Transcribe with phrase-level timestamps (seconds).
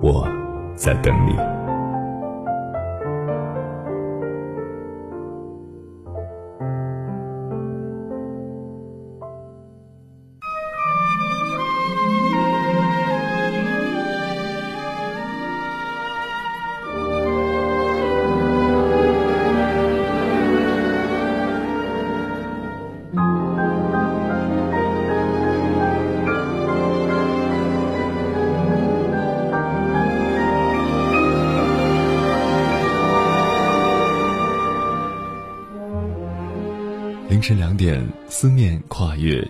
[0.00, 0.28] 我
[0.76, 1.55] 在等你。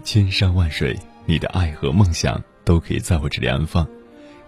[0.06, 3.84] 千山万水，你的爱和梦想都可以在我这里安放。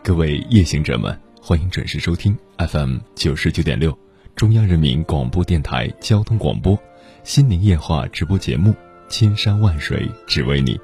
[0.04, 3.98] 各位夜行者们，欢迎准时收听 FM 九十九点六，
[4.36, 6.76] 中央人民广播电台交通广播
[7.24, 8.70] 《心灵夜话》直播节目
[9.08, 10.76] 《千山万水只为你》。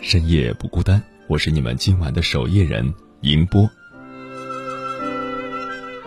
[0.00, 3.68] 深夜不孤单，我是你们今晚的守夜人迎波。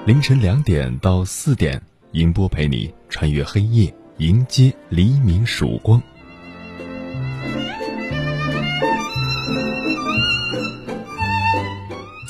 [0.05, 1.81] 凌晨两点到四点，
[2.13, 3.93] 迎波陪你穿越黑夜。
[4.19, 6.01] 迎接黎明曙光。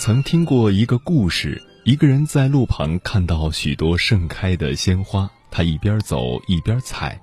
[0.05, 7.19] 曾听过一个故事：一个人在路旁看到许多盛开的鲜花，他一边走一边采，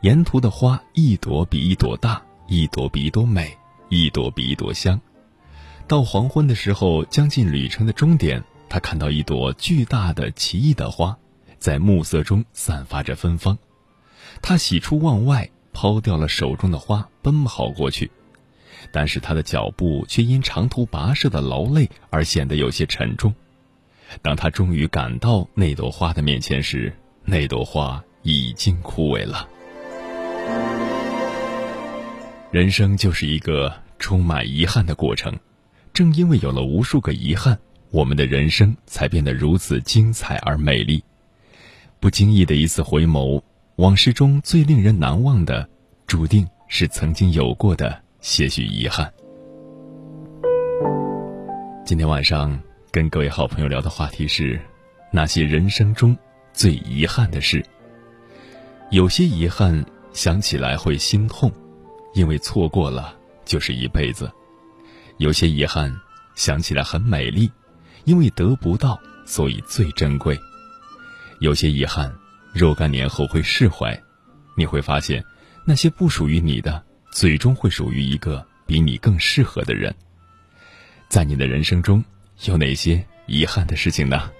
[0.00, 3.56] 沿途的花一朵比一朵大，一朵比一朵美，
[3.88, 5.00] 一朵比一朵香。
[5.86, 11.16] 到黄昏的时候，将近旅程的终点，他看到一朵巨大的奇异的花，
[11.60, 13.56] 在暮色中散发着芬芳。
[14.42, 18.10] 他喜出望外，抛掉了手中的花，奔跑过去，
[18.92, 23.34] 但是他的脚步却因长途跋涉的劳累而显得有些沉重。
[24.22, 26.92] 当他终于赶到那朵花的面前时，
[27.24, 29.48] 那朵花已经枯萎了。
[32.50, 35.38] 人生就是一个充满遗憾的过程，
[35.92, 37.58] 正因为有了无数个遗憾，
[37.90, 41.04] 我们的人生才变得如此精彩而美丽。
[42.00, 43.42] 不经意的一次回眸。
[43.76, 45.68] 往事中最令人难忘的，
[46.04, 49.10] 注定是曾经有过的些许遗憾。
[51.86, 54.60] 今天晚上跟各位好朋友聊的话题是，
[55.10, 56.14] 那些人生中
[56.52, 57.64] 最遗憾的事。
[58.90, 61.50] 有些遗憾想起来会心痛，
[62.12, 63.16] 因为错过了
[63.46, 64.26] 就是一辈子；
[65.16, 65.90] 有些遗憾
[66.34, 67.50] 想起来很美丽，
[68.04, 70.36] 因为得不到所以最珍贵；
[71.40, 72.14] 有些遗憾。
[72.52, 73.98] 若干年后会释怀，
[74.54, 75.24] 你会发现，
[75.64, 79.94] 那些不属于你的，最终会属于一个比你更适合的人。
[81.08, 82.04] 在你的人生中，
[82.44, 84.30] 有哪些遗憾的事情呢？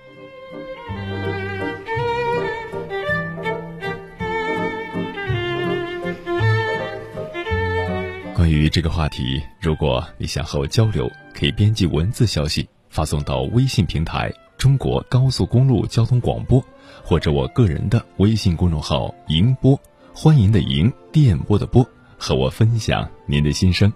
[8.35, 16.65] 关于这个话题，如果你想和我交流，可以编辑文字消息发送到微信平台“中国高速公路交通广播”。
[17.03, 19.79] 或者我个人的微信公众号“迎波”，
[20.13, 23.91] 欢迎的迎，电波的波，和我分享您的心声。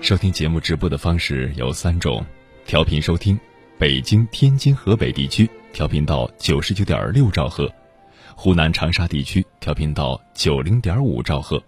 [0.00, 2.24] 收听节目直播的方式有三种：
[2.64, 3.38] 调频收听，
[3.78, 7.70] 北京、天津、河北地区调频到九十九点六兆赫，
[8.34, 11.58] 湖南长沙地区调频到九零点五兆赫；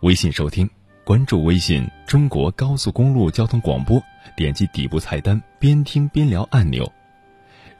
[0.00, 0.68] 微信收听，
[1.04, 4.00] 关注微信“中国高速公路交通广播”，
[4.36, 6.90] 点击底部菜单“边听边聊”按钮。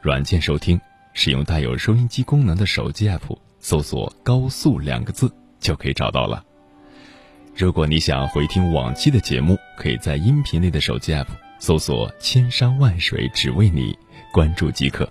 [0.01, 0.79] 软件收听，
[1.13, 6.43] 使用带有收音机功能的手机 app，搜索“高速”两个字就可以找到了。
[7.55, 11.27] 如果你想回听往期的节目，可以在音频内的手机 app
[11.59, 13.97] 搜索“千山万水只为你”，
[14.33, 15.07] 关注即可。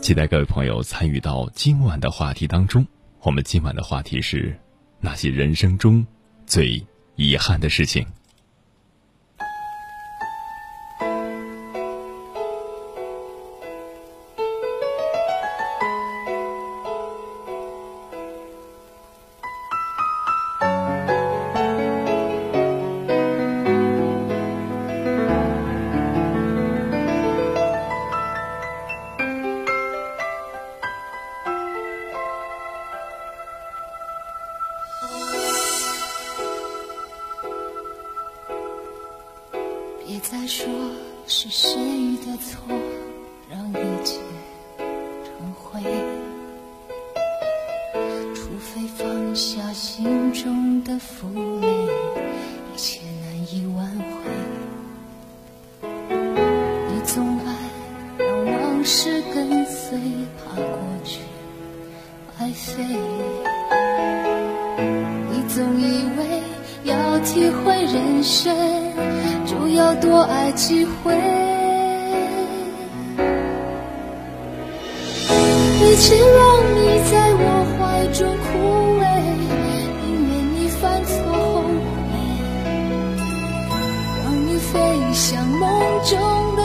[0.00, 2.86] 期待各位朋友参与到今晚的话题当中。
[3.22, 4.58] 我们今晚的话题是
[5.00, 6.04] 那些人生中
[6.44, 6.84] 最
[7.14, 8.04] 遗憾的事情。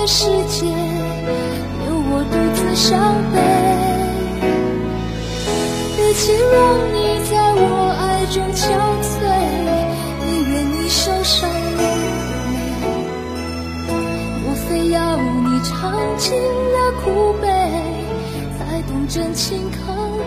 [0.07, 3.35] 世界，留我独自伤悲。
[5.99, 6.55] 与其让
[6.95, 8.63] 你在我爱中憔
[9.03, 9.19] 悴，
[10.25, 11.83] 宁愿你受伤流
[12.55, 13.91] 泪。
[14.45, 17.45] 莫非要你尝尽了苦悲？
[18.57, 20.23] 才懂真情可贵。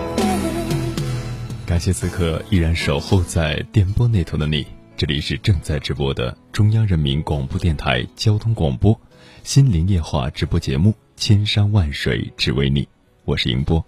[1.65, 8.95] 感谢此刻依然守候在电波那头的你，这里是正在直播的中央人民广播电台交通广播
[9.43, 12.85] 《心灵夜话》直播节目《千山万水只为你》，
[13.25, 13.85] 我是迎波。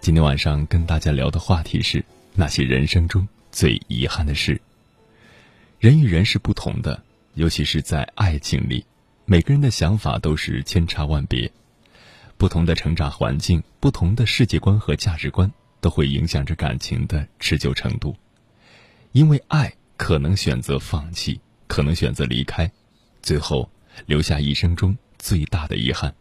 [0.00, 2.04] 今天晚上跟大家聊的话题是
[2.34, 4.60] 那些人生中最遗憾的事。
[5.78, 7.02] 人与人是不同的，
[7.34, 8.84] 尤其是在爱情里，
[9.24, 11.50] 每个人的想法都是千差万别。
[12.36, 15.50] 不同的成长环境、不同的世界观和价值观，
[15.80, 18.14] 都会影响着感情的持久程度。
[19.12, 22.70] 因为爱，可能选择放弃，可能选择离开，
[23.22, 23.70] 最后
[24.06, 26.14] 留下一生中最大的遗憾。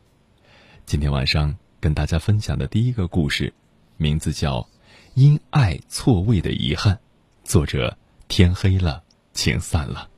[0.85, 3.53] 今天晚上跟大家分享的第一个故事，
[3.97, 4.59] 名字叫
[5.13, 6.95] 《因爱错位的遗憾》，
[7.43, 7.97] 作者：
[8.27, 9.03] 天黑了，
[9.33, 10.09] 请散了。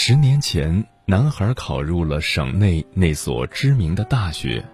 [0.00, 4.64] 十年前，男孩考入了省内那所知名的大学，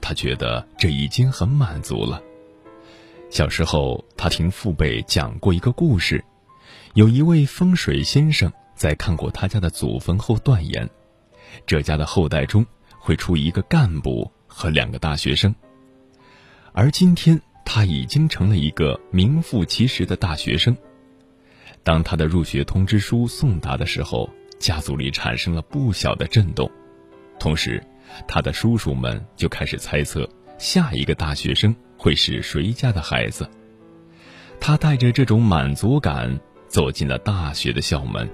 [0.00, 2.20] 他觉得这已经很满足了。
[3.28, 6.24] 小时候，他听父辈讲过一个故事，
[6.94, 10.88] 有一位风水先生在看过他家的祖坟后断言，
[11.66, 12.64] 这家的后代中
[12.98, 15.54] 会出一个干部和两个大学生。
[16.72, 20.74] 而今天，他已经成了一个名副其实的大学生。
[21.84, 24.28] 当他的入学通知书送达的时候，
[24.60, 26.70] 家族里产生了不小的震动，
[27.38, 27.82] 同时，
[28.28, 30.28] 他的叔叔们就开始猜测
[30.58, 33.48] 下一个大学生会是谁家的孩子。
[34.60, 38.28] 他带着这种满足感走进了大学的校门。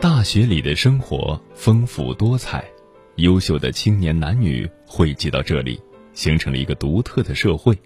[0.00, 2.64] 大学里的生活丰富多彩，
[3.16, 5.80] 优秀的青年男女汇集到这里。
[6.18, 7.78] 形成了一个独特的社会，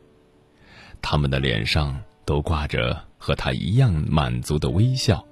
[1.03, 5.23] 他们的脸上都挂着和他一样满足的微笑。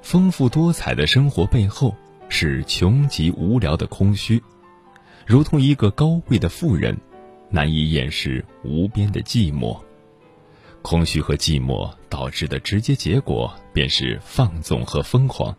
[0.00, 1.92] 丰富多彩的生活背后
[2.28, 4.40] 是穷极无聊的空虚，
[5.26, 6.96] 如同一个高贵的富人，
[7.50, 9.76] 难以掩饰无边的寂寞。
[10.80, 15.52] 空虚和寂寞导致的直接结果便是放纵和疯狂，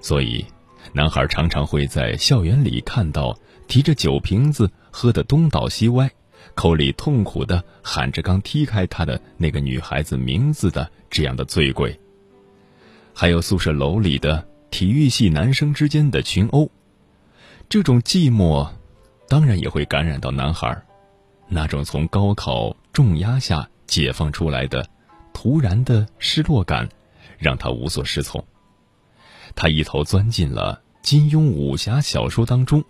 [0.00, 0.44] 所以，
[0.92, 4.68] 男孩常常会在校园里看到提着酒瓶子。
[4.90, 6.10] 喝得东倒西歪，
[6.54, 11.98] 口里痛苦的喊着刚踢开他的那个女孩子名字的这样的醉鬼。
[13.14, 16.70] 还有宿舍楼里的体育系男生之间的群殴，
[17.68, 18.68] 这种寂寞，
[19.28, 20.82] 当然也会感染到男孩，
[21.48, 24.88] 那种从高考重压下解放出来的
[25.32, 26.88] 突然的失落感，
[27.38, 28.44] 让他无所适从。
[29.54, 32.82] 他一头钻进了金庸武侠小说当中。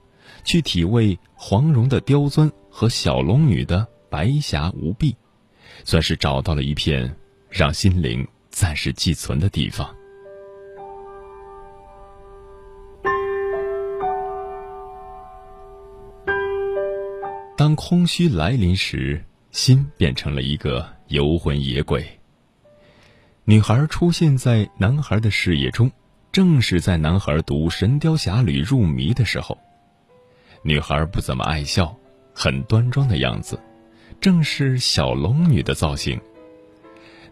[0.45, 5.17] 去体味黄蓉的刁钻和小龙女的白霞无臂，
[5.85, 7.17] 算是找到了一片
[7.49, 9.95] 让心灵暂时寄存的地方。
[17.57, 22.07] 当空虚来临时，心变成了一个游魂野鬼。
[23.45, 25.91] 女孩出现在男孩的视野中，
[26.33, 29.59] 正是在男孩读《神雕侠侣》入迷的时候。
[30.63, 31.97] 女孩不怎么爱笑，
[32.35, 33.59] 很端庄的样子，
[34.21, 36.21] 正是小龙女的造型。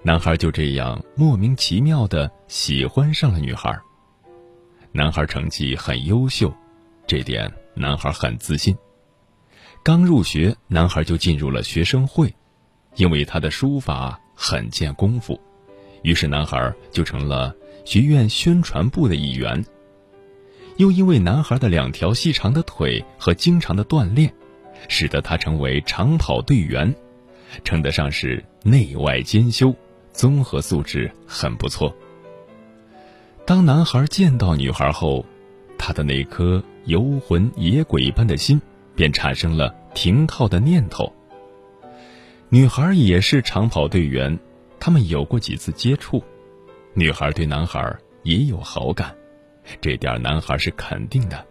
[0.03, 3.79] 男孩就这样莫名其妙的喜欢上了女孩。
[4.93, 6.51] 男孩成绩很优秀，
[7.07, 8.75] 这点男孩很自信。
[9.83, 12.35] 刚入学，男孩就进入了学生会，
[12.97, 15.39] 因为他的书法很见功夫，
[16.03, 17.55] 于是男孩就成了
[17.85, 19.63] 学院宣传部的一员。
[20.79, 24.33] 又因为男孩的两条细长的腿和经常的锻炼，
[24.89, 26.95] 使得他成为长跑队员，
[27.65, 29.75] 称得上是内外兼修。
[30.13, 31.95] 综合素质很不错。
[33.45, 35.25] 当男孩见到女孩后，
[35.77, 38.61] 他的那颗游魂野鬼般的心
[38.97, 41.13] 便产生了停靠的念头。
[42.49, 44.37] 女孩也是长跑队员，
[44.81, 46.23] 他们有过几次接触，
[46.95, 49.15] 女孩对男孩也有好感，
[49.81, 51.47] 这点男孩是肯定的，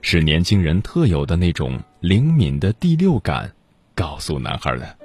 [0.00, 3.52] 是年轻人特有的那种灵敏的第六感，
[3.94, 4.96] 告诉男孩的。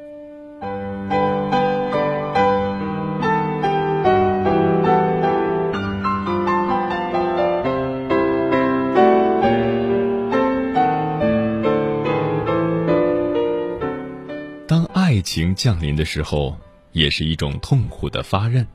[14.67, 16.58] 当爱情降临的时候，
[16.91, 18.65] 也是一种痛苦的发轫。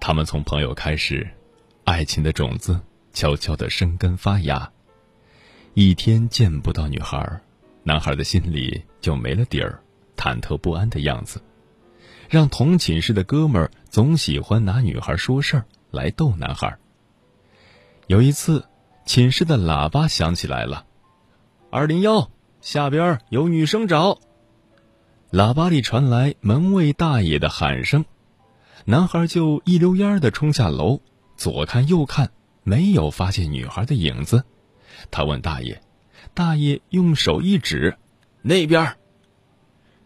[0.00, 1.28] 他们从朋友开始，
[1.84, 2.80] 爱情的种子
[3.12, 4.70] 悄悄的生根发芽。
[5.74, 7.40] 一天见不到女孩，
[7.82, 9.78] 男孩的心里就没了底儿，
[10.16, 11.40] 忐忑不安的样子，
[12.28, 16.76] 让同寝室的哥们儿总喜欢拿女孩说事儿来逗男孩。
[18.06, 18.64] 有一次，
[19.04, 20.86] 寝室的喇叭响起来了
[21.70, 24.20] ：“二零幺，下边有女生找。”
[25.30, 28.04] 喇叭里传来门卫大爷的喊声，
[28.84, 31.00] 男孩就一溜烟的冲下楼，
[31.44, 32.30] 左看右看，
[32.62, 34.44] 没有发现女孩的影子。
[35.10, 35.78] 他问大爷，
[36.32, 37.98] 大爷用手一指，
[38.40, 38.96] 那边。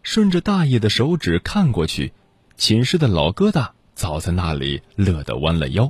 [0.03, 2.11] 顺着大爷的手指看过去，
[2.57, 5.89] 寝室的老疙瘩早在那里乐得弯了腰，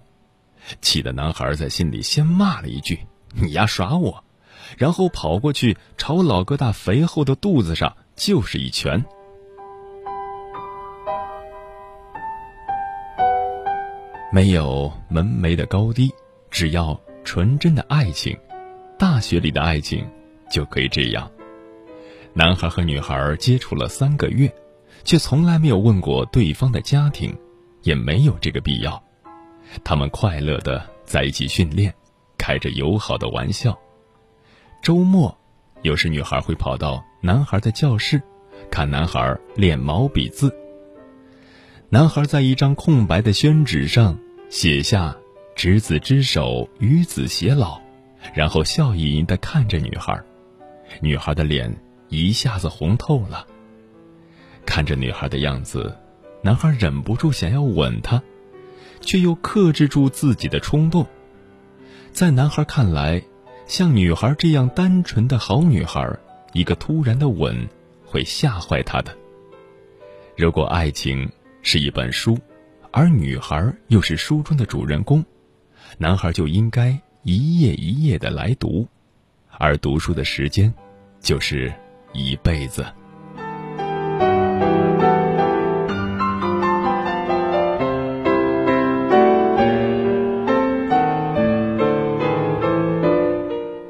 [0.82, 3.00] 气得男孩在心里先骂了一句
[3.34, 4.24] ：“你丫耍我！”
[4.78, 9.04] 然后跑过去朝老疙瘩肥厚的肚子上就是一拳。
[14.32, 16.14] 没有门楣的高低，
[16.52, 18.38] 只要纯真的爱情，
[18.98, 20.08] 大学里的爱情
[20.52, 21.30] 就可以这样。
[22.34, 24.54] 男孩和女孩接触了三个月，
[25.04, 27.36] 却从来没有问过对方的家庭，
[27.82, 29.02] 也没有这个必要。
[29.84, 31.92] 他们快乐的在一起训练，
[32.38, 33.76] 开着友好的玩笑。
[34.84, 35.36] 周末，
[35.82, 38.22] 有时女孩会跑到男孩的教室，
[38.70, 40.56] 看男孩练毛笔字。
[41.92, 44.16] 男孩在一张空白的宣纸上
[44.48, 45.18] 写下
[45.58, 47.82] “执子之手，与子偕老”，
[48.32, 50.24] 然后笑盈盈的看着女孩。
[51.02, 51.76] 女孩的脸
[52.10, 53.44] 一下子红透了。
[54.68, 55.98] 看着女孩的样子，
[56.44, 58.22] 男孩忍不住想要吻她，
[59.02, 61.08] 却又克制住自己的冲动。
[62.12, 63.20] 在男孩看来，
[63.66, 66.08] 像女孩这样单纯的好女孩，
[66.54, 67.68] 一个突然的吻
[68.06, 69.18] 会吓坏她的。
[70.38, 71.28] 如果爱情……
[71.62, 72.38] 是一本书，
[72.92, 75.24] 而女孩又是书中的主人公，
[75.98, 78.88] 男孩就应该一页一页的来读，
[79.58, 80.74] 而读书的时间，
[81.20, 81.72] 就是
[82.14, 82.86] 一辈子。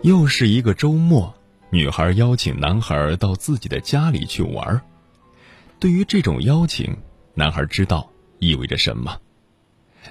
[0.01, 1.33] 又是一个周末，
[1.69, 4.81] 女孩邀请男孩到自己的家里去玩
[5.79, 6.97] 对于这种邀请。
[7.39, 9.17] 男孩知道意味着什么。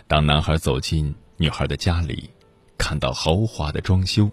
[0.06, 2.30] 当男孩走进女孩的家里，
[2.78, 4.30] 看到豪华的装修，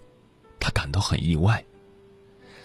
[0.58, 1.62] 他感到很意外。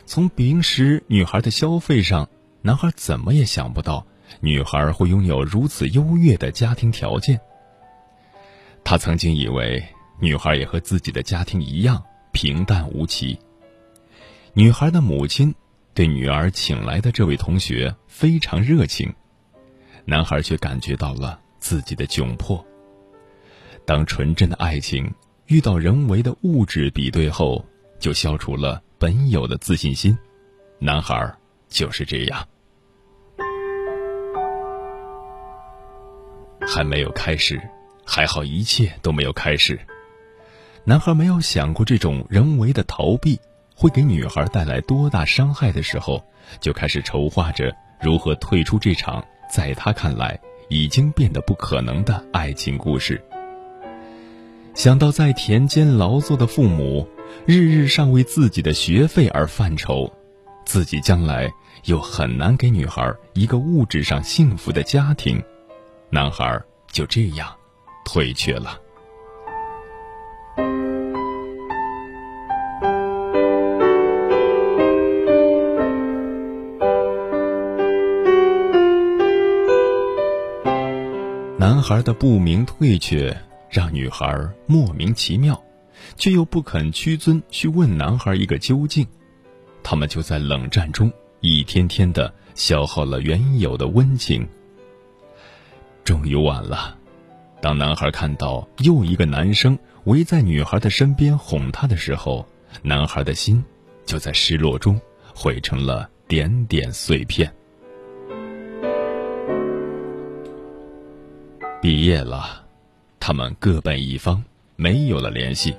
[0.05, 2.29] 从平时女孩的消费上，
[2.61, 4.07] 男孩怎么也想不到
[4.39, 7.37] 女孩会拥有如此优越的家庭条件。
[8.85, 9.85] 他曾经以为
[10.21, 13.37] 女孩也和自己的家庭一样平淡无奇。
[14.53, 15.53] 女孩的母亲
[15.93, 19.13] 对女儿请来的这位同学非常热情。
[20.11, 22.61] 男孩却感觉到了自己的窘迫。
[23.85, 25.09] 当纯真的爱情
[25.45, 27.65] 遇到人为的物质比对后，
[27.97, 30.17] 就消除了本有的自信心。
[30.79, 31.33] 男孩
[31.69, 32.45] 就是这样。
[36.59, 37.61] 还没有开始，
[38.05, 39.79] 还好一切都没有开始。
[40.83, 43.39] 男孩没有想过这种人为的逃避
[43.73, 46.21] 会给女孩带来多大伤害的时候，
[46.59, 50.39] 就开始筹划着如何退出这场在他看来
[50.69, 53.21] 已经变得不可能的爱情故事。
[54.73, 57.05] 想到在田间劳作的父母，
[57.45, 60.09] 日日尚为自己的学费而犯愁，
[60.65, 61.51] 自己将来
[61.85, 65.43] 又很难给女孩一个物质上幸福的家庭，
[66.09, 66.57] 男孩
[66.89, 67.53] 就这样
[68.05, 68.80] 退却了。
[81.71, 83.33] 男孩的不明退却
[83.69, 84.37] 让女孩
[84.67, 85.63] 莫名其妙，
[86.17, 89.07] 却又不肯屈尊去问男孩一个究竟。
[89.81, 91.09] 他们就在冷战中
[91.39, 94.45] 一天天的消耗了原有的温情。
[96.03, 96.97] 终于晚了，
[97.61, 102.45] 当男孩看到又一个男生围在女孩的身边哄她的时候，
[102.81, 103.63] 男孩的心
[104.05, 104.99] 就在失落中
[105.33, 107.49] 毁成了点点碎片。
[111.81, 112.63] 毕业了，
[113.19, 114.43] 他们各奔一方，
[114.75, 115.75] 没有了联系。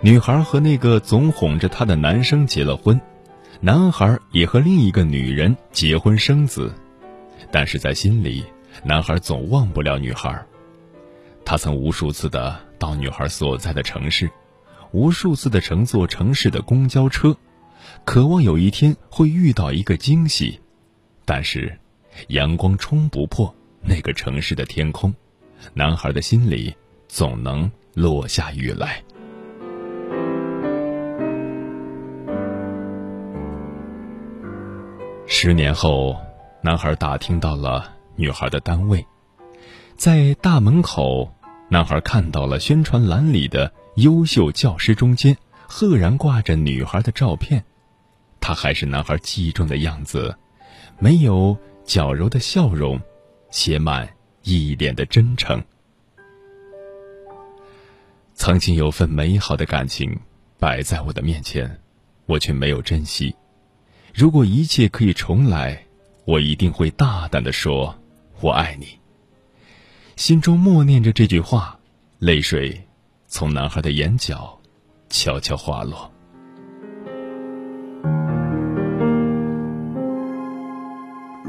[0.00, 3.00] 女孩和那个总哄着她的男生结了婚，
[3.60, 6.74] 男孩也和另一个女人结婚生子，
[7.52, 8.44] 但是在心里，
[8.82, 10.44] 男孩总忘不了女孩。
[11.44, 14.28] 他曾无数次的到女孩所在的城市，
[14.90, 17.36] 无数次的乘坐城市的公交车，
[18.04, 20.58] 渴望有一天会遇到一个惊喜，
[21.24, 21.78] 但是，
[22.26, 23.54] 阳光冲不破。
[23.82, 25.12] 那个城市的天空，
[25.74, 26.74] 男孩的心里
[27.08, 29.02] 总能落下雨来。
[35.26, 36.16] 十年后，
[36.62, 39.06] 男孩打听到了女孩的单位，
[39.96, 41.32] 在大门口，
[41.68, 47.64] 男孩看到了宣传栏里的优秀教师中间，赫然挂着女孩的照片。
[48.40, 50.36] 她还是男孩记忆中的样子，
[50.98, 53.00] 没有矫揉的笑容。
[53.50, 54.08] 写满
[54.42, 55.62] 一脸的真诚。
[58.34, 60.18] 曾经有份美好的感情
[60.58, 61.78] 摆在我的面前，
[62.26, 63.34] 我却没有珍惜。
[64.14, 65.84] 如果一切可以重来，
[66.24, 67.94] 我一定会大胆的说
[68.40, 68.98] “我爱你”。
[70.16, 71.78] 心中默念着这句话，
[72.18, 72.80] 泪水
[73.26, 74.58] 从男孩的眼角
[75.08, 76.10] 悄悄滑落。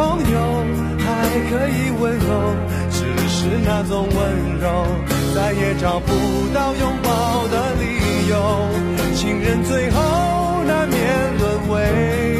[0.00, 0.64] 朋友，
[0.98, 2.54] 还可以温柔，
[2.90, 4.18] 只是那种温
[4.58, 4.86] 柔，
[5.34, 6.12] 再也找不
[6.54, 8.34] 到拥抱的理由。
[9.14, 10.00] 情人最后
[10.66, 10.98] 难免
[11.38, 12.39] 沦为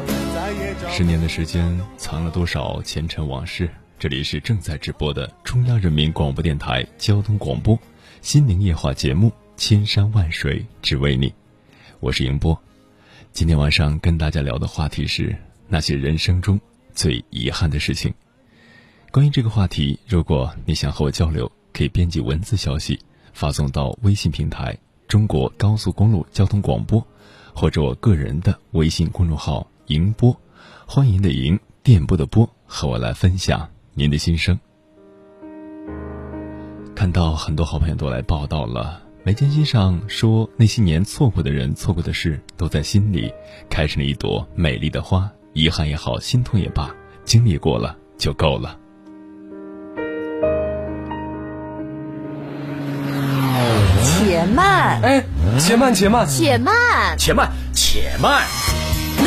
[0.93, 7.77] 十年的时间，藏了多少前尘往事，这里是正在直播的中央人民广播电台交通广播
[8.21, 11.29] 《心灵夜话》节目《千山万水只为你》，
[12.01, 12.61] 我是迎波。
[13.31, 15.33] 今天晚上跟大家聊的话题是
[15.65, 16.59] 那些人生中
[16.93, 18.13] 最遗憾的事情。
[19.11, 22.99] 关于这个话题，如果你想和我交流，可以编辑文字消息
[23.31, 24.77] 发送到微信平台
[25.07, 27.01] “中国高速公路交通广播”，
[27.55, 30.37] 或者我个人的微信公众号“迎波”，
[30.93, 33.69] 欢迎的迎，电波的波，和我来分享。
[33.93, 34.59] 您的心声，
[36.93, 39.01] 看到很多好朋友都来报道了。
[39.23, 43.33] 眉间心上说，那些年错过的人、错过的事，都在心里
[43.69, 45.31] 开成了一朵美丽的花。
[45.53, 48.77] 遗憾也好，心痛也罢，经历过了就够了。
[54.03, 55.23] 且慢，哎，
[55.57, 58.41] 且慢，且慢，且慢，且慢，且慢。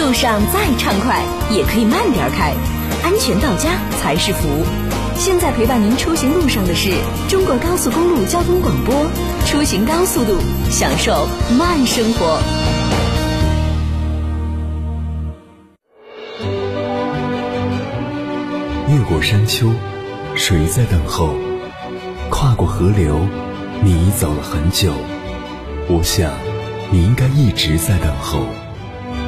[0.05, 2.53] 路上再畅快，也可以慢点开。
[3.03, 4.47] 安全到家才是福。
[5.17, 6.91] 现在陪伴您出行路上的是
[7.27, 8.95] 中国高速公路交通广播，
[9.47, 10.37] 出行高速度，
[10.71, 11.27] 享受
[11.59, 12.39] 慢生活。
[18.91, 19.71] 越过山丘，
[20.35, 21.31] 谁在等候？
[22.29, 23.27] 跨过河流，
[23.83, 24.93] 你走了很久。
[25.89, 26.31] 我想，
[26.91, 28.41] 你应该一直在等候，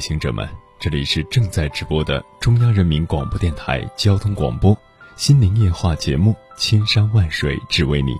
[0.00, 4.74] 行者们，这里是正在直播的中央人民广播电台交通广播
[5.14, 8.12] 《心灵夜话》节目《千山万水只为你》，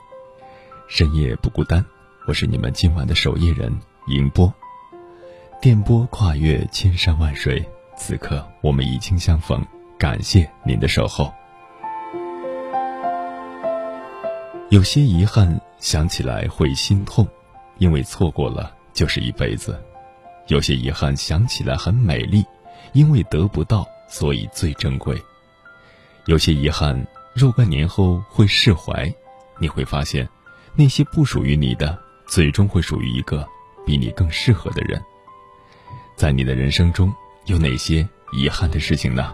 [0.87, 1.83] 深夜不孤单，
[2.27, 3.75] 我是你们今晚的守夜人
[4.09, 4.53] 迎波。
[5.61, 7.67] 电波跨越千山万水，
[7.97, 9.67] 此刻我们已经相逢，
[9.99, 11.33] 感谢您的守候。
[14.69, 17.27] 有些遗憾，想起来会心痛，
[17.79, 19.83] 因为错过了就是一辈子。
[20.51, 22.45] 有些遗憾想起来很美丽，
[22.93, 25.17] 因为得不到，所以最珍贵。
[26.27, 29.09] 有些遗憾若干年后会释怀，
[29.61, 30.29] 你会发现，
[30.75, 33.49] 那些不属于你的，最终会属于一个
[33.87, 35.01] 比你更适合的人。
[36.17, 37.15] 在你的人生中
[37.47, 39.33] 有哪些遗憾的事情呢？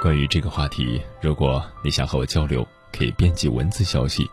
[0.00, 4.24] 关于这个话题，如果你想和我交流，可以编辑文字消息。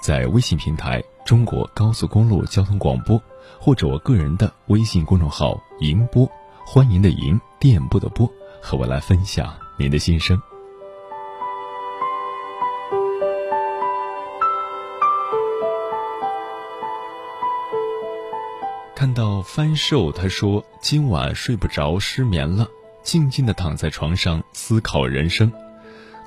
[0.00, 3.20] 在微信平台“中国高速公路交通广播”
[3.60, 6.26] 或者我个人的微信公众号“银播”，
[6.66, 8.26] 欢迎的银，电波的波，
[8.62, 10.40] 和我来分享您的心声。
[18.94, 22.66] 看到翻瘦，他说今晚睡不着，失眠了，
[23.02, 25.52] 静静的躺在床上思考人生。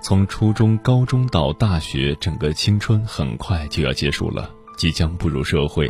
[0.03, 5.89] 从初中、高中到大学，整个青春很快就要结束了，即将步入社会。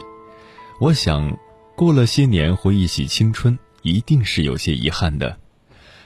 [0.80, 1.36] 我想，
[1.76, 5.40] 过了些年，回忆起青春，一定是有些遗憾的。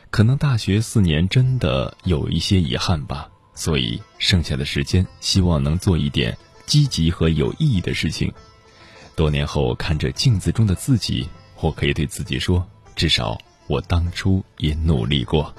[0.10, 3.30] 可能大学四年真的有一些遗憾吧。
[3.54, 8.32] 所以，剩下的时间，希望能做一点积极和有意义的事情。
[9.18, 11.28] 多年后，看着镜子中的自己，
[11.60, 12.66] 我可以对自己说：
[12.96, 15.54] 至少我当初也努力过。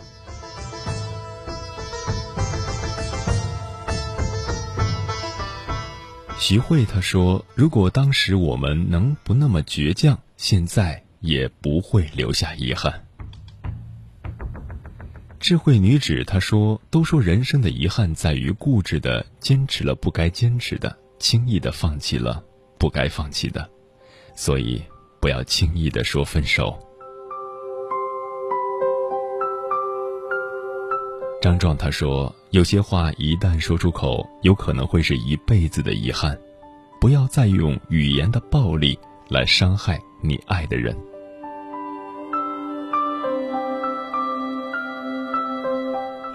[6.40, 13.05] 徐慧他说：“如果当时我们能不那么倔强，现在也不会留下遗憾。”
[15.40, 22.42] 智慧女子她说：“都说人生的遗憾在于固执的坚持了不该坚持的，轻易的放弃了
[22.79, 23.68] 不该放弃的，
[24.35, 24.83] 所以
[25.20, 26.83] 不要轻易的说分手。”
[31.40, 36.37] 张壮他说：“有些话一旦说出口，有可能会是一辈子的遗憾。
[37.01, 38.98] 不要再用语言的暴力
[39.29, 40.96] 来伤害你爱的人。”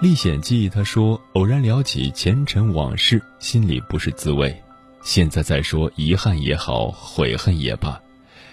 [0.00, 4.54] 历险记》他说：“偶然聊起前尘往事，心里不是滋味。
[5.02, 8.00] 现在再说遗憾也好，悔恨也罢，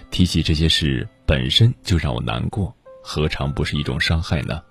[0.09, 2.75] 提起这些事本身就让我难过。
[3.01, 4.61] 何尝不是一种伤害呢？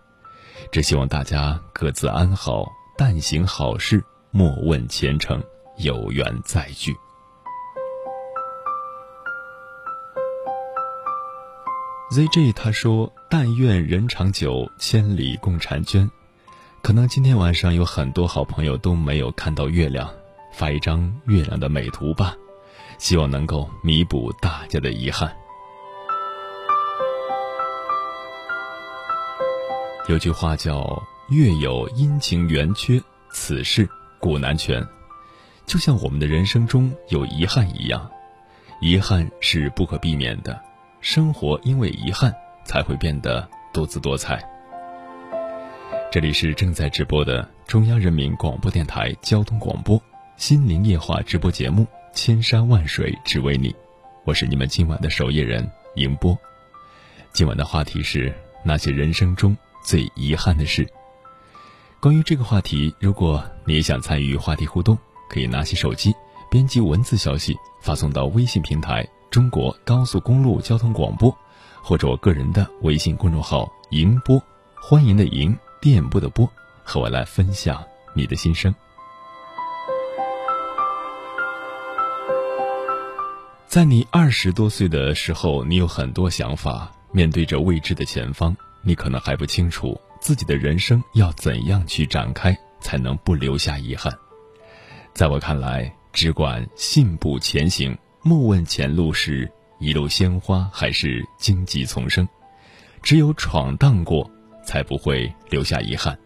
[0.71, 5.43] 只希望大家各自安好，但行好事，莫问前程，
[5.79, 6.95] 有缘再聚。
[12.13, 16.11] ZJ 他说：“但愿人长久，千里共婵娟。”
[16.83, 20.11] 可能今天晚上有很多好朋友都没有看到月亮，
[20.53, 22.35] 发一张月亮的美图吧，
[22.99, 25.37] 希望能够弥补大家的遗憾。
[30.11, 34.85] 有句话叫“月有阴晴圆缺，此事古难全”，
[35.67, 38.11] 就像我们的人生中有遗憾一样，
[38.81, 40.61] 遗憾是不可避免的。
[41.01, 44.43] 生活因为遗憾才会变得多姿多彩。
[46.11, 49.97] 这里是正在直播的中央人民广播电台交通广播
[50.37, 53.71] 《心灵夜话》直播节目《千山万水只为你》，
[54.25, 56.37] 我是你们今晚的守夜人迎波。
[57.33, 60.89] 今晚的话题是那些人生中最遗憾的事。
[62.01, 64.97] 关于这个话题，如果你也想参与话题互动，
[65.29, 66.15] 可以拿起手机
[66.51, 69.07] 编辑文字消息发送到微信平台。
[69.31, 71.33] 中国高速公路交通广播，
[71.83, 74.43] 或者我个人的微信公众号“迎播”，
[74.83, 76.51] 欢迎的迎，电波的波，
[76.83, 78.75] 和我来分享你的心声。
[83.69, 94.13] 在你二十多岁的时候，你有很多想法，面对着未知的前方，你可能还不清楚自己的人生要怎样去展开，才能不留下遗憾。
[95.13, 97.97] 在我看来，只管信步前行。
[98.23, 102.29] 莫问前路是一路鲜花还是荆棘丛生，
[103.03, 104.31] 只有闯荡过，
[104.63, 106.19] 才不会留下遗憾。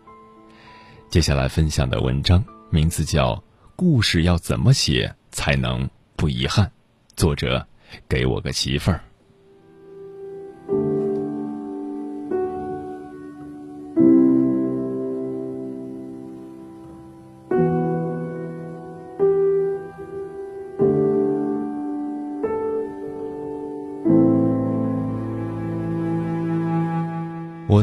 [1.08, 3.36] 接下来分享的文章名字叫
[3.76, 6.66] 《故事要怎么写才能不遗憾》，
[7.14, 7.64] 作者
[8.08, 9.00] 给我个媳妇儿。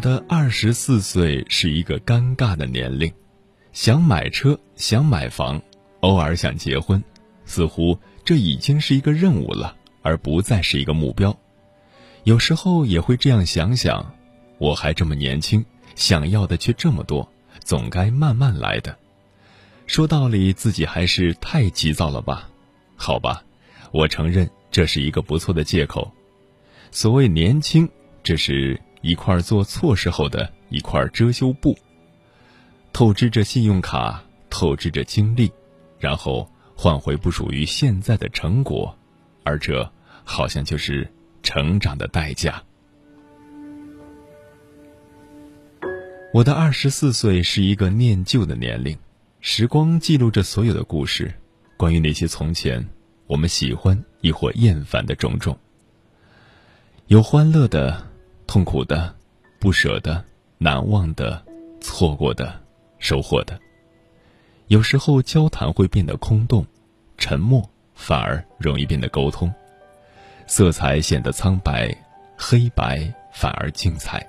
[0.01, 3.13] 的二十四岁是一个尴尬的年龄，
[3.71, 5.61] 想买车，想买房，
[5.99, 7.01] 偶尔想结婚，
[7.45, 11.37] 似乎这已经是一个任务了，而不再是一个目标。
[12.23, 14.13] 有时候也会这样想想：
[14.57, 15.63] 我还这么年轻，
[15.95, 17.31] 想要的却这么多，
[17.63, 18.97] 总该慢慢来的。
[19.85, 22.49] 说道理，自己还是太急躁了吧？
[22.95, 23.43] 好吧，
[23.91, 26.11] 我承认这是一个不错的借口。
[26.89, 27.87] 所谓年轻，
[28.23, 28.81] 这是。
[29.01, 31.77] 一块做错事后的一块遮羞布，
[32.93, 35.51] 透支着信用卡，透支着精力，
[35.99, 38.95] 然后换回不属于现在的成果，
[39.43, 39.91] 而这
[40.23, 41.11] 好像就是
[41.41, 42.61] 成长的代价。
[46.31, 48.95] 我的二十四岁是一个念旧的年龄，
[49.39, 51.33] 时光记录着所有的故事，
[51.75, 52.87] 关于那些从前
[53.25, 55.57] 我们喜欢亦或厌烦的种种，
[57.07, 58.10] 有欢乐的。
[58.51, 59.15] 痛苦的、
[59.61, 60.21] 不舍的、
[60.57, 61.41] 难忘的、
[61.79, 62.53] 错过的、
[62.99, 63.57] 收获的。
[64.67, 66.65] 有时候交谈会变得空洞，
[67.17, 67.63] 沉默
[67.95, 69.49] 反而容易变得沟通。
[70.47, 71.95] 色彩显得苍白，
[72.35, 74.21] 黑白反而精彩。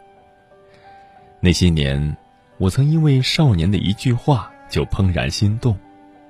[1.41, 2.17] 那些年，
[2.59, 5.77] 我曾因为少年的一句话就怦然心动，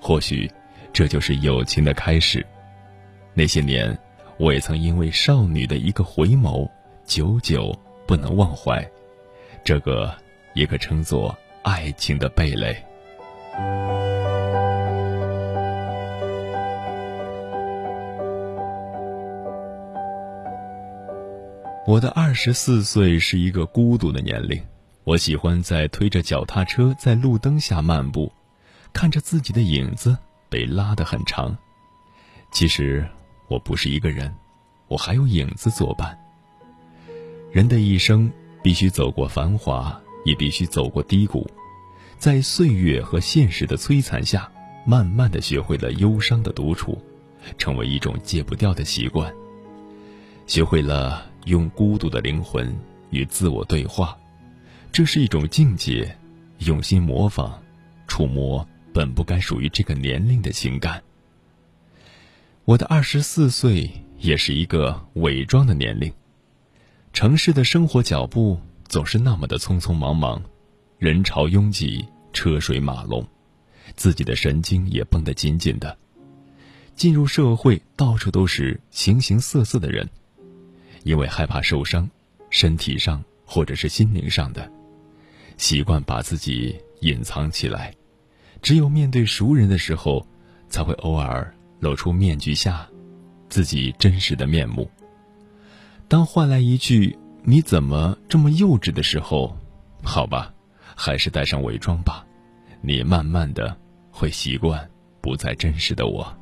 [0.00, 0.50] 或许
[0.94, 2.42] 这就是友情的开始。
[3.34, 3.94] 那些年，
[4.38, 6.66] 我也曾因为少女的一个回眸。
[7.04, 7.76] 久久
[8.06, 8.86] 不能忘怀，
[9.64, 10.12] 这个
[10.54, 12.76] 也可称作爱情的蓓蕾。
[21.84, 24.62] 我的二十四岁是一个孤独的年龄，
[25.04, 28.32] 我喜欢在推着脚踏车在路灯下漫步，
[28.92, 30.16] 看着自己的影子
[30.48, 31.56] 被拉得很长。
[32.52, 33.06] 其实
[33.48, 34.32] 我不是一个人，
[34.86, 36.16] 我还有影子作伴。
[37.52, 41.46] 人的一生必须走过繁华，也必须走过低谷，
[42.16, 44.50] 在岁月和现实的摧残下，
[44.86, 46.98] 慢慢的学会了忧伤的独处，
[47.58, 49.30] 成为一种戒不掉的习惯。
[50.46, 52.74] 学会了用孤独的灵魂
[53.10, 54.16] 与自我对话，
[54.90, 56.16] 这是一种境界，
[56.60, 57.52] 用心模仿，
[58.06, 61.02] 触摸本不该属于这个年龄的情感。
[62.64, 66.10] 我的二十四岁也是一个伪装的年龄。
[67.12, 70.42] 城市的生活脚步总是那么的匆匆忙忙，
[70.98, 73.24] 人潮拥挤，车水马龙，
[73.96, 75.96] 自己的神经也绷得紧紧的。
[76.96, 80.08] 进入社会，到处都是形形色色的人，
[81.04, 82.08] 因为害怕受伤，
[82.48, 84.70] 身体上或者是心灵上的，
[85.58, 87.94] 习惯把自己隐藏起来，
[88.62, 90.26] 只有面对熟人的时候，
[90.70, 92.88] 才会偶尔露出面具下
[93.50, 94.90] 自己真实的面目。
[96.12, 99.56] 当换来一句“你怎么这么幼稚”的时候，
[100.02, 100.52] 好吧，
[100.94, 102.22] 还是带上伪装吧，
[102.82, 103.74] 你慢慢的
[104.10, 104.90] 会习惯
[105.22, 106.36] 不再真实的我。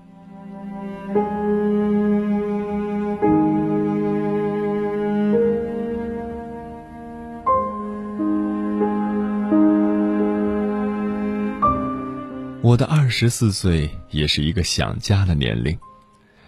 [12.61, 15.79] 我的二十四岁也是一个想家的年龄，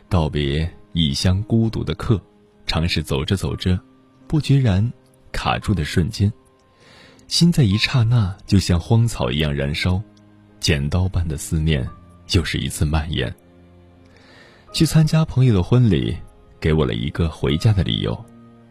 [0.09, 2.21] 道别异乡孤独的客，
[2.67, 3.79] 尝试走着走着，
[4.27, 4.93] 不觉然
[5.31, 6.33] 卡住的瞬间，
[7.29, 10.01] 心在一刹那就像荒草一样燃烧，
[10.61, 11.89] 剪刀般的思念
[12.33, 13.35] 又是一次蔓延。
[14.73, 16.17] 去参加朋友的婚礼，
[16.61, 18.25] 给我了一个回家的理由，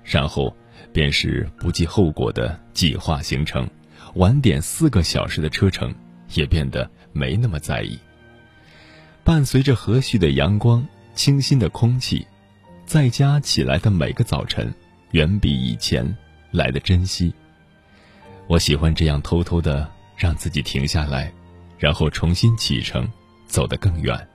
[0.04, 0.56] 然后
[0.92, 3.70] 便是不计后果的计划行程，
[4.16, 5.94] 晚点四个小时的车程
[6.34, 6.90] 也变得。
[7.14, 8.00] 没那么在意。
[9.22, 12.26] 伴随着和煦的阳光、清新的空气，
[12.92, 14.70] 在家起来的每个早晨，
[15.12, 16.06] 远比以前
[16.52, 17.34] 来的珍惜。
[18.48, 21.32] 我喜欢这样偷偷的让自己停下来，
[21.80, 23.10] 然后重新启程，
[23.48, 24.28] 走得更远。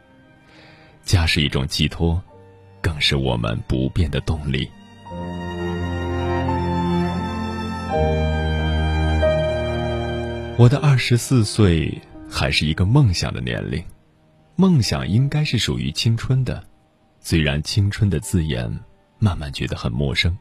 [1.04, 2.18] 家是一种寄托，
[2.80, 4.66] 更是我们不变的动力。
[10.56, 12.00] 我的二十四岁。
[12.28, 13.84] 还是一个梦想的年龄，
[14.56, 16.64] 梦想应该是属于青春的，
[17.28, 18.72] 虽然青春的字眼
[19.18, 20.38] 慢慢觉得很陌生，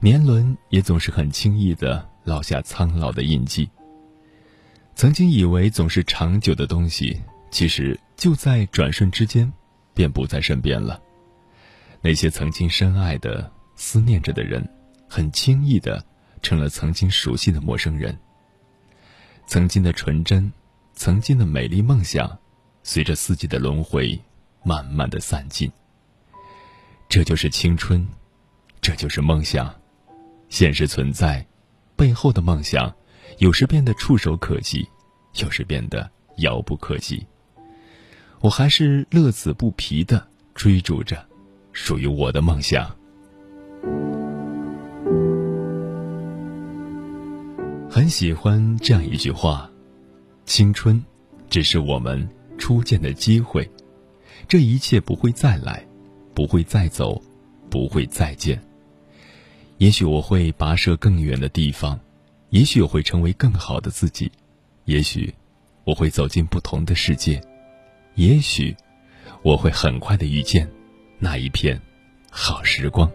[0.00, 3.68] 年轮也总是很轻易的烙下苍老的印记。
[4.94, 7.20] 曾经以为总是长久的东西，
[7.50, 9.52] 其实就在转瞬之间，
[9.92, 10.98] 便不在身边了。
[12.00, 14.66] 那些曾经深爱的、思念着的人，
[15.06, 16.02] 很轻易的
[16.40, 18.18] 成了曾经熟悉的陌生人。
[19.46, 20.50] 曾经的纯真。
[20.94, 22.38] 曾经的美丽梦想，
[22.82, 24.18] 随着四季的轮回，
[24.64, 25.70] 慢慢的散尽。
[27.08, 28.04] 这就是青春，
[28.80, 29.72] 这就是梦想。
[30.48, 31.46] 现实存在，
[31.96, 32.92] 背后的梦想，
[33.38, 34.88] 有时变得触手可及，
[35.36, 37.24] 有时变得遥不可及。
[38.40, 41.24] 我还是乐此不疲的追逐着，
[41.72, 42.94] 属于我的梦想。
[47.88, 49.70] 很喜欢这样一句话。
[50.46, 51.02] 青春，
[51.48, 53.68] 只是我们初见的机会，
[54.48, 55.84] 这一切不会再来，
[56.34, 57.20] 不会再走，
[57.70, 58.60] 不会再见。
[59.78, 61.98] 也许我会跋涉更远的地方，
[62.50, 64.30] 也许我会成为更好的自己，
[64.84, 65.34] 也许
[65.84, 67.40] 我会走进不同的世界，
[68.14, 68.76] 也许
[69.42, 70.70] 我会很快的遇见
[71.18, 71.80] 那一片
[72.30, 73.10] 好时光。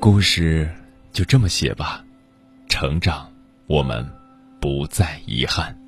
[0.00, 0.68] 故事
[1.12, 2.04] 就这么写吧。
[2.68, 3.32] 成长，
[3.66, 4.06] 我们
[4.60, 5.83] 不再遗憾。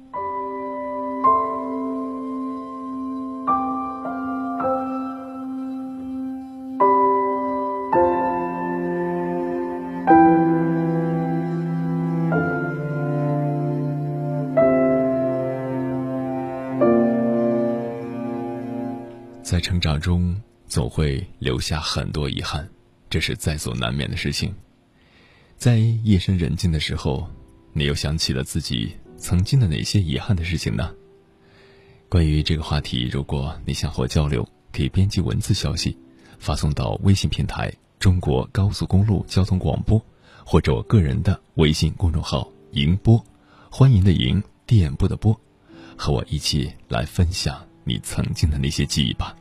[20.07, 22.69] 中，总会留下很多遗憾，
[23.11, 24.55] 这是在所难免的事情。
[25.57, 27.29] 在夜深人静的时候，
[27.73, 30.95] 你又想起了自己曾经的哪些遗憾的事情呢？
[32.09, 35.99] 关于这个话题，如果你想和我交流，可以编辑文字消息，
[36.39, 40.01] 发送到微信平台“中国高速公路交通广播”，
[40.47, 43.21] 或者我个人的微信公众号“迎播”，
[43.69, 45.37] 欢迎的迎，电波的波，
[45.97, 49.37] 和我一起来分享你曾经的那些记忆吧。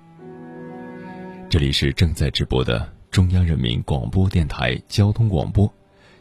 [1.47, 5.71] 这里是正在直播的中央人民广播电台交通广播。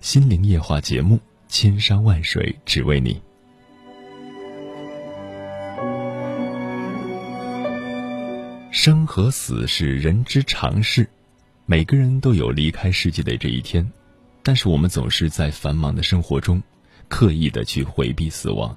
[0.00, 3.20] 心灵夜话节目，千山万水只为你。
[8.70, 11.08] 生和死是人之常事，
[11.64, 13.90] 每个人都有离开世界的这一天，
[14.42, 16.62] 但是我们总是在繁忙的生活中，
[17.08, 18.76] 刻意的去回避死亡。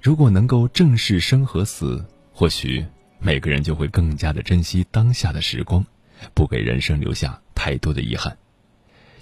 [0.00, 2.84] 如果能够正视生和死，或许
[3.20, 5.84] 每个人就会更加的珍惜当下的时光，
[6.34, 8.36] 不给人生留下太多的遗憾。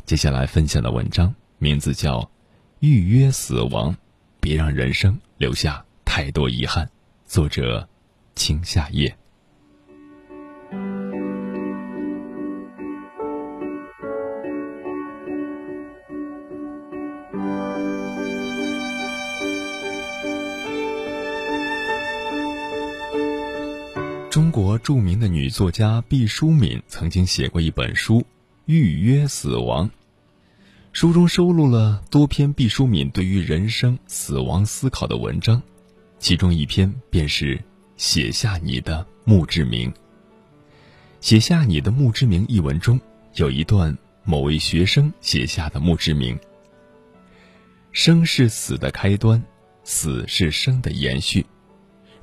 [0.04, 2.20] 接下来分享的文章名字叫
[2.80, 3.92] 《预约死亡》，
[4.40, 6.88] 别让人生留下太多遗憾。
[7.26, 7.88] 作者：
[8.34, 9.16] 青夏夜。
[24.56, 28.20] 国著名的女作家毕淑敏曾经写过一本书
[28.64, 29.90] 《预约死亡》，
[30.94, 35.60] 书中收录了多篇毕淑敏对于人生、死亡思考的文章，
[36.18, 37.56] 其中一篇便是
[37.98, 39.90] 《写下你的墓志铭》。
[41.20, 42.98] 写下你的墓志铭一文中
[43.34, 43.94] 有一段
[44.24, 46.38] 某位学生写下的墓志铭：
[47.92, 49.44] 生是死的开端，
[49.84, 51.44] 死是生的延续。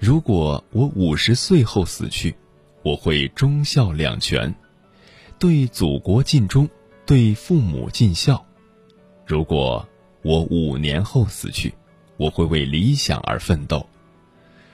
[0.05, 2.35] 如果我五十岁后死去，
[2.81, 4.53] 我会忠孝两全，
[5.39, 6.67] 对祖国尽忠，
[7.05, 8.45] 对父母尽孝。
[9.25, 9.87] 如果
[10.21, 11.73] 我五年后死去，
[12.17, 13.87] 我会为理想而奋斗。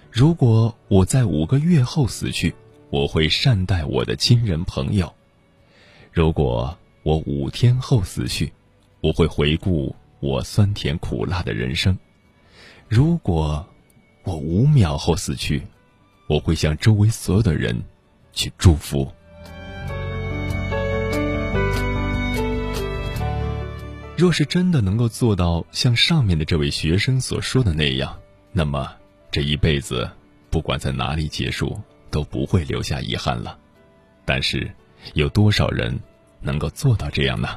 [0.09, 2.55] 如果我在五个月后死去，
[2.89, 5.13] 我会善待我的亲人朋友。
[6.11, 8.51] 如果我五天后死去，
[8.99, 11.95] 我会回顾我酸甜苦辣的人生。
[12.88, 13.63] 如果
[14.24, 15.63] 我五秒后死去，
[16.28, 17.84] 我会向周围所有的人
[18.34, 19.11] 去祝福。
[24.17, 28.20] 若是真的能够做到像上面的这位学生所说的那样，
[28.51, 28.91] 那么
[29.32, 30.09] 这一辈子
[30.49, 31.80] 不管在哪里结束。
[32.11, 33.55] 都不会留下遗憾了，
[34.26, 34.67] 但是，
[35.13, 35.99] 有多少人
[36.41, 37.49] 能够做到这样呢？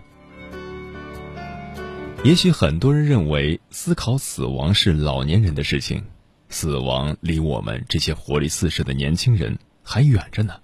[2.22, 6.04] 也许很多人认为思考死亡是老年人的事情，
[6.52, 10.60] 死亡离我们这些活力四射的年轻人还远着呢。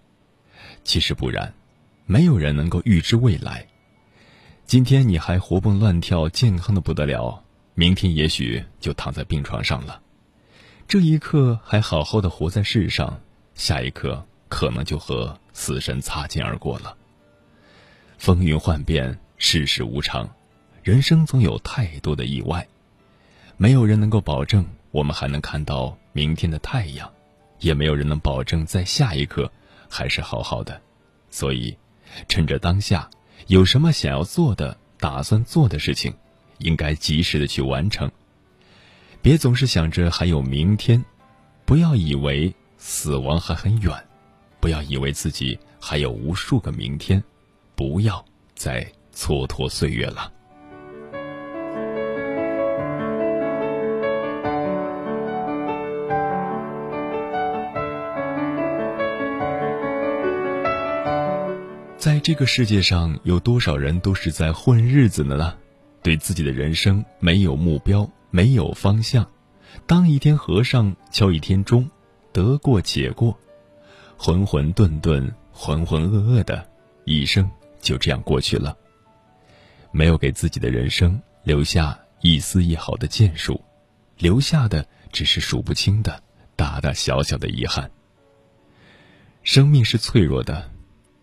[0.85, 1.55] 其实不然，
[2.05, 3.67] 没有人能够预知未来。
[4.67, 7.43] 今天你还活蹦乱跳、健康的不得了，
[7.75, 10.01] 明天也许就躺在病床上了。
[10.87, 13.19] 这一刻还好好的活在世上。
[13.55, 16.97] 下一刻可能就和死神擦肩而过了。
[18.19, 20.29] 风云幻变，世事无常，
[20.83, 22.69] 人生总有太多的意外，
[23.57, 24.65] 没有人能够保证
[24.99, 27.09] 我们还能看到明天的太阳，
[27.61, 29.49] 也没有人能保证在下一刻
[29.89, 30.81] 还是好好的。
[31.31, 31.79] 所以，
[32.27, 33.09] 趁着当下，
[33.47, 36.13] 有什么想要做的、打算做的事情，
[36.59, 38.11] 应该及时的去完成。
[39.23, 41.05] 别总是想着还有明天，
[41.65, 42.53] 不要以为。
[42.81, 43.93] 死亡还很远，
[44.61, 47.23] 不要以为自己还有无数个明天，
[47.75, 48.25] 不要
[48.55, 50.33] 再蹉跎岁月了。
[61.99, 65.59] 在这个世界上，有多少人都是在混日子的呢？
[66.01, 69.29] 对自己的人生没有目标，没有方向，
[69.85, 71.91] 当一天和尚敲一天钟。
[72.31, 73.37] 得过且过，
[74.17, 76.65] 浑浑沌沌、浑浑噩噩的
[77.05, 78.77] 一生就这样过去了。
[79.91, 83.61] 没有给自己的人生留下一丝一毫的建树，
[84.19, 86.23] 留下的只是数不清的
[86.55, 87.91] 大大小小的遗憾。
[89.43, 90.71] 生命是脆弱的，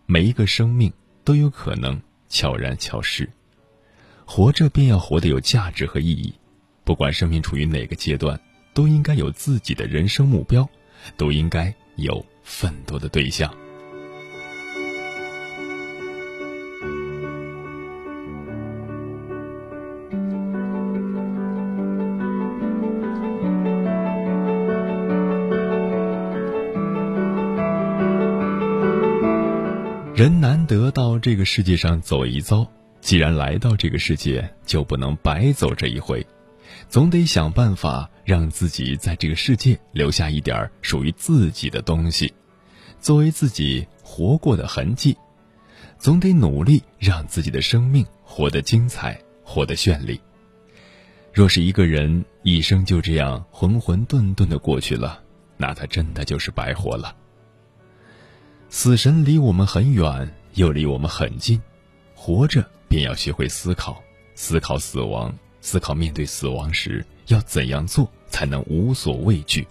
[0.06, 0.92] 每一个生命
[1.24, 3.28] 都有可能悄然消失。
[4.24, 6.34] 活着便要活得有价值和意义，
[6.84, 8.40] 不管生命处于哪个阶段，
[8.72, 10.68] 都应该有自己的人生目标。
[11.16, 13.54] 都应该有奋斗的对象。
[30.16, 32.66] 人难得到这个世界上走一遭，
[33.02, 36.26] 既然来到这个世界，就不能白走这一回。
[36.88, 42.32] 总得想办法让自己在这个世界留下一点属于自己的东西，
[42.98, 45.14] 作为自己活过的痕迹。
[45.98, 50.18] 总得努力让自己的生命活得精彩，活得绚丽。
[51.30, 55.22] 若是一个人一生就这样浑浑沌沌的过去了，
[55.58, 57.14] 那他真的就是白活了。
[58.68, 61.60] 死神离我们很远，又离我们很近，
[62.14, 64.02] 活着便要学会思考，
[64.34, 65.34] 思考死亡。
[65.62, 69.66] 思考面对死亡时要怎样做才能无所畏惧。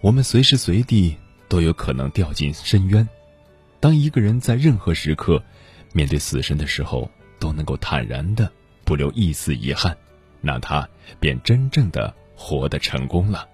[0.00, 1.14] 我们随时随地
[1.48, 3.06] 都有可能掉进深渊。
[3.78, 5.42] 当一个人在任何时刻
[5.92, 8.50] 面对死神的时候都能够坦然的
[8.84, 9.94] 不留一丝遗憾，
[10.40, 13.46] 那他便真正的活得成功了。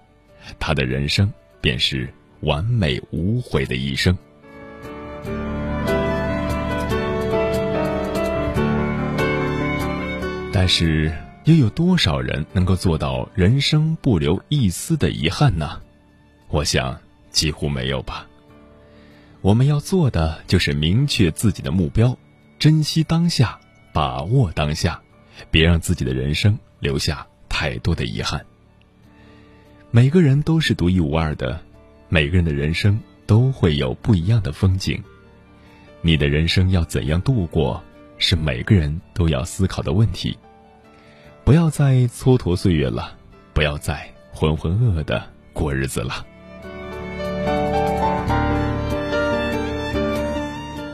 [0.59, 4.17] 他的人生便是完美无悔的一生。
[10.51, 11.13] 但是，
[11.45, 15.81] 又有多少人能够做到人生不留一丝的遗憾呢？
[16.49, 18.27] 我想，几乎没有吧。
[19.41, 22.17] 我们要做的就是明确自己的目标，
[22.57, 23.59] 珍惜当下，
[23.93, 24.99] 把握当下，
[25.51, 28.45] 别让自己的人生留下太多的遗憾。
[29.91, 31.61] 每个人都是独一无二的，
[32.09, 35.03] 每个人的人生都会有不一样的风景。
[36.01, 37.83] 你的人生要怎样度过，
[38.17, 40.37] 是每个人都要思考的问题。
[41.43, 43.17] 不要再蹉跎岁月了，
[43.53, 46.25] 不要再浑浑噩噩的过日子了。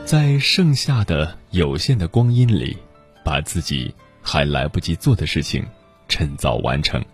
[0.04, 2.76] 在剩下的有限的光阴里，
[3.24, 5.64] 把自己还来不及做的事情
[6.08, 7.04] 趁早完成，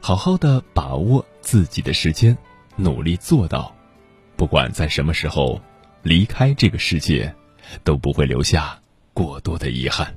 [0.00, 2.36] 好好的把握自己的时间，
[2.76, 3.74] 努力做到，
[4.36, 5.60] 不管在什么时候。
[6.02, 7.34] 离开这个世界，
[7.82, 8.80] 都不会留下
[9.12, 10.14] 过多的遗憾。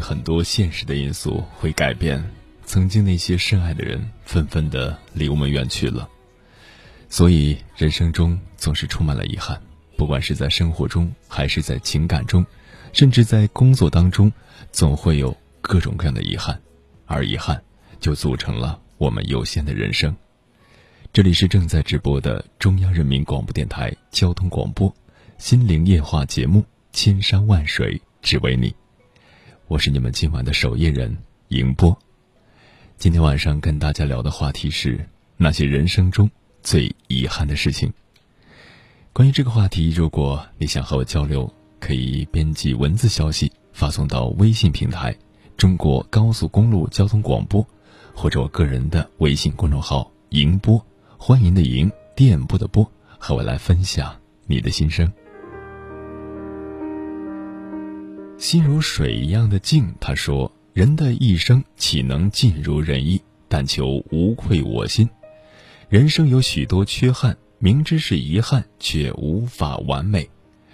[0.00, 2.24] 很多现实的因素会改变，
[2.64, 6.08] 曾经那些深爱的人纷纷的离我们远去了，
[7.08, 9.60] 所以人生中总是充满了遗憾，
[9.96, 12.44] 不管是在生活中，还是在情感中，
[12.92, 14.32] 甚至在工作当中，
[14.72, 16.60] 总会有各种各样的遗憾，
[17.06, 17.62] 而遗憾
[18.00, 20.16] 就组成了我们有限的人生。
[21.12, 24.88] 这里是正在直播的中央人民广播电台交通广播
[25.38, 26.60] 《心灵夜话》节目
[26.92, 28.70] 《千山万水只为你》，
[29.70, 31.16] 我是你们今晚的守夜人
[31.50, 31.96] 迎波。
[32.98, 36.28] 今天晚上跟大家聊的话题是那些人生中
[36.60, 37.92] 最遗憾的事情。
[39.12, 41.48] 关于这个话题，如果你想和我交流，
[41.78, 45.16] 可以编辑文字消息发送到微信平台
[45.56, 47.64] “中国高速公路交通广播”，
[48.12, 50.84] 或者我个人的微信公众号“迎波”，
[51.16, 52.90] 欢迎的迎，电波的波，
[53.20, 54.16] 和我来分享
[54.48, 55.12] 你的心声。
[58.40, 63.20] 心如水一样的静，他说：“人的一生岂能尽如人意？
[63.48, 65.06] 但求无愧我心。
[65.90, 70.26] 人生有许多缺憾，明知是遗憾，却无法完美。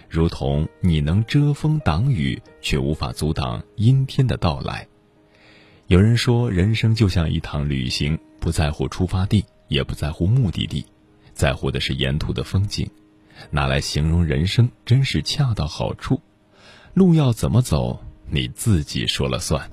[0.08, 4.86] 如同你能遮风挡雨，却无法阻挡阴天的到来。”
[5.88, 10.86] 有人说，人生就像一趟旅行，不在乎出发地，也不在乎目的地，
[11.34, 12.88] 在乎的是沿途的风景。
[13.50, 16.20] 拿来形容人生，真是恰到好处。
[16.96, 19.70] 路要怎么走，你自己说了算。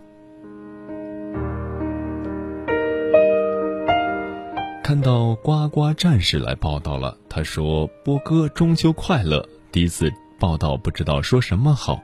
[4.84, 9.48] 看到呱呱战士来报道了，他说：“波哥中秋快乐！
[9.72, 12.04] 第一次报道，不知道说什么好。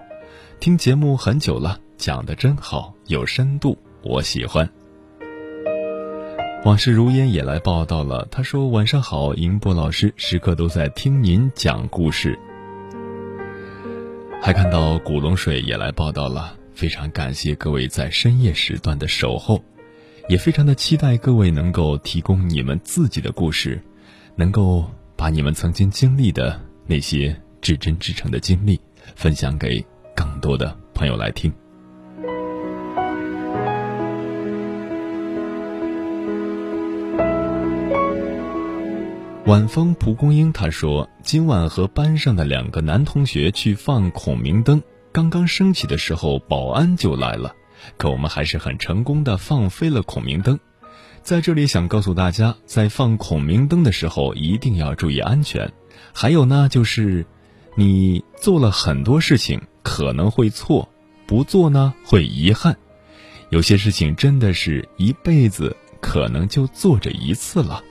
[0.61, 4.69] 听节目很久了，讲的真好，有深度，我喜欢。”
[6.63, 12.39] 往事如烟也来报道了，他说：“晚上好，银波老师，时刻都在听您讲故事。”
[14.41, 19.61] 还看到古龙水也来报道了，非常感谢各位在深夜时段的守候，
[20.27, 23.79] 也非常的期待各位能够提供你们自己的故事，
[24.35, 28.79] 能够把你们曾经经历的那些至真至诚的经历
[29.13, 29.85] 分享给
[30.15, 31.53] 更多的朋友来听。
[39.49, 44.79] 晚风蒲公英他说：“今晚和班上的两个男同学去放孔明灯，
[45.11, 47.55] 刚刚升起的时候，保安就来了，
[47.97, 50.59] 可我们还是很成功的放飞了孔明灯。
[51.23, 55.73] 在这里想告诉大家，在放孔明灯的时候一定要注意安全。
[56.13, 57.25] 还有呢，就是
[57.73, 60.87] 你做了很多事情可能会错，
[61.25, 62.77] 不做呢会遗憾。
[63.49, 67.83] 有些事情真的是一辈子可能就做这一次了。”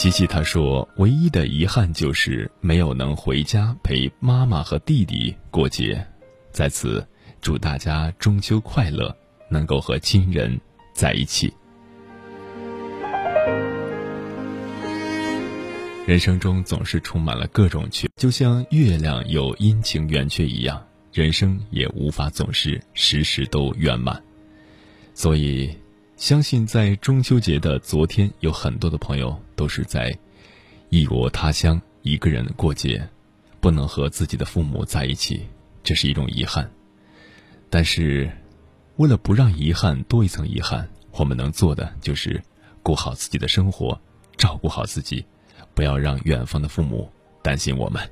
[0.00, 6.02] 琪琪他说：“唯一的遗憾就是没有能回家陪妈妈和弟弟过节。”
[6.50, 7.06] 在此，
[7.42, 9.14] 祝大家中秋快乐，
[9.50, 10.58] 能够和亲人
[10.94, 11.52] 在一起。
[16.06, 20.82] 人生中总是充满了各种缺，就像月亮有阴晴圆缺一样，
[21.12, 24.18] 人生也无法总是时时都圆满。
[25.12, 25.70] 所以。
[26.20, 30.14] 相信在中秋节的昨天，有很多的朋友都是在
[30.90, 33.02] 异国他乡一个人过节，
[33.58, 35.46] 不能和自己的父母在一起，
[35.82, 36.70] 这是一种遗憾。
[37.70, 38.30] 但是，
[38.96, 42.38] 为了不让遗憾多一层遗憾，我们能做的就是
[42.82, 43.98] 过好自己的生活，
[44.36, 45.24] 照顾好自己，
[45.72, 47.10] 不要让远方的父母
[47.42, 48.06] 担心我们。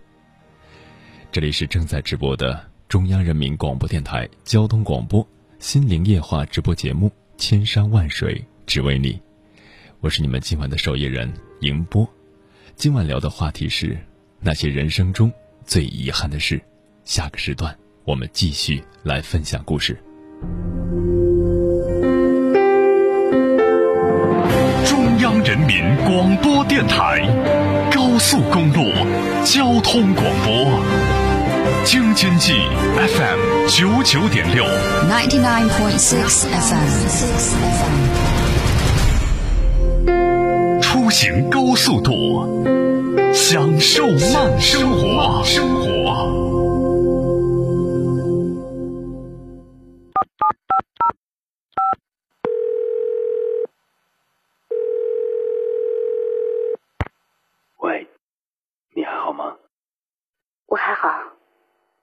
[1.31, 5.23] 这里是正在直播的中央人民广播电台交通广播
[5.59, 7.13] 《心灵夜话》直播节目。
[7.39, 9.17] 千山万水只为你，
[10.01, 12.07] 我是你们今晚的守夜人迎波。
[12.75, 13.97] 今晚聊的话题是
[14.41, 15.33] 那些人生中
[15.65, 16.61] 最遗憾的事。
[17.05, 19.97] 下个时段我们继续来分享故事。
[24.85, 27.25] 中央人民广播电台
[27.93, 28.83] 高速公路
[29.45, 31.28] 交通广播。
[31.85, 32.53] 京津冀
[32.97, 34.65] FM 九九点六
[35.09, 37.21] ，ninety nine point six FM，
[40.81, 42.65] 出行高速度，
[43.33, 45.43] 享受慢生活。
[45.45, 46.47] 生活。
[57.79, 58.07] 喂，
[58.95, 59.57] 你还好吗？
[60.67, 61.09] 我还好。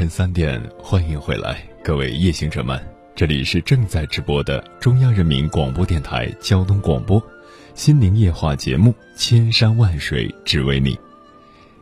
[0.00, 2.82] 晨三点，欢迎回来，各位夜行者们，
[3.14, 7.22] 这里是正在直播的中央人民广播电台交通广播，
[7.74, 10.94] 心灵夜话节目《千山万水只为你》，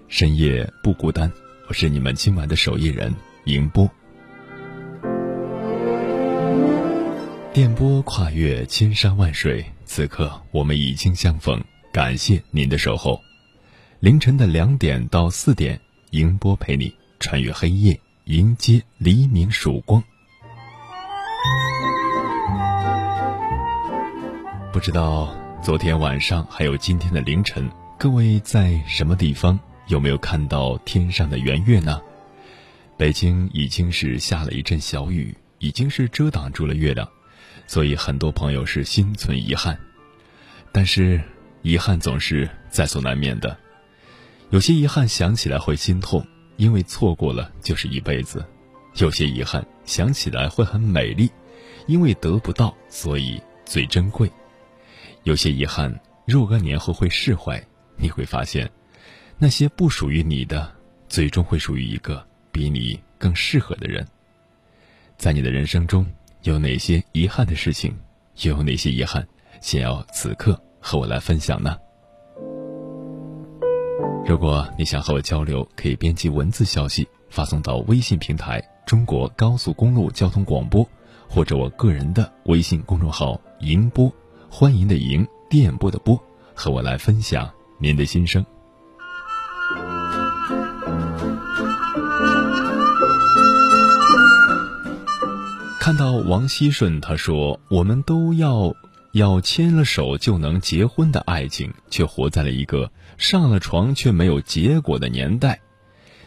[0.08, 1.30] 深夜不孤单，
[1.68, 3.14] 我是你们今晚的守夜人
[3.44, 3.88] 迎波。
[7.52, 11.62] 电波跨越千山万水，此刻我们已经相逢，
[11.92, 13.16] 感谢您的守候。
[14.00, 16.92] 凌晨的两点到四点，迎波陪你。
[17.20, 20.04] 穿越黑夜，迎接黎明曙光。
[24.70, 27.66] 不知道昨天晚上还有今天的凌晨，
[27.98, 29.58] 各位在什么地方？
[29.86, 32.02] 有没有看到天上的圆月呢？
[32.98, 37.08] 北京已经是下了一阵小雨，已经是遮挡住了月亮，
[37.66, 39.80] 所以很多朋友是心存遗憾。
[40.70, 41.18] 但是
[41.62, 43.56] 遗憾总是在所难免的，
[44.50, 46.26] 有些遗憾想起来会心痛。
[46.58, 48.44] 因为错过了就是一辈子，
[48.96, 51.30] 有些遗憾想起来会很美丽，
[51.86, 54.30] 因为得不到所以最珍贵。
[55.22, 57.62] 有些遗憾若干年后会释怀，
[57.96, 58.68] 你会发现，
[59.38, 60.70] 那些不属于你的，
[61.08, 64.04] 最终会属于一个比你更适合的人。
[65.16, 66.04] 在你的人生中
[66.42, 67.96] 有哪些遗憾的事情，
[68.42, 69.26] 又有哪些遗憾
[69.60, 71.76] 想要此刻和我来分享呢？
[74.24, 80.86] 如果你想和我交流，可以编辑文字消息发送到微信平台“中国高速公路交通广播”，
[81.28, 84.12] 或者我个人的微信公众号“迎播”，
[84.48, 86.20] 欢迎的迎，电波的波，
[86.54, 88.44] 和我来分享您的心声。
[95.80, 98.72] 看到王熙顺他说：“我们都要。”
[99.12, 105.60] 要牵了手就能结婚的爱情，却活在了一个上了床却没有结果的年代。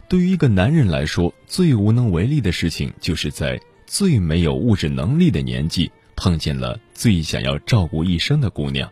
[0.08, 8.92] 对于一个男人来说，最无能为力的事情，就是在最没有物质能力的年纪碰见了最想要照顾一生的姑娘。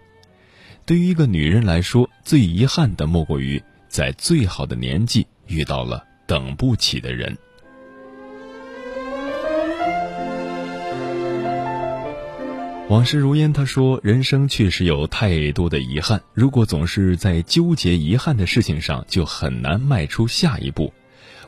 [0.86, 7.38] 对于一个女人来说，最遗憾的莫过于在最好的年纪遇到了等不起的人。
[12.90, 20.92] 往事如烟，他说：“人生确实有太多的遗憾，如果总是在纠结遗憾的事情上，就很难迈出下一步。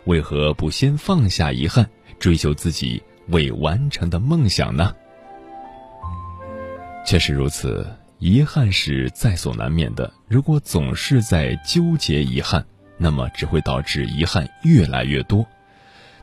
[0.06, 1.90] 为何不先放下遗憾，
[2.20, 4.94] 追求自己未完成的梦想呢？”
[7.08, 7.88] 确实如此，
[8.20, 10.14] 遗憾是在所难免的。
[10.28, 12.64] 如果总是在纠结遗憾，
[13.00, 15.44] 那么只会导致遗憾越来越多，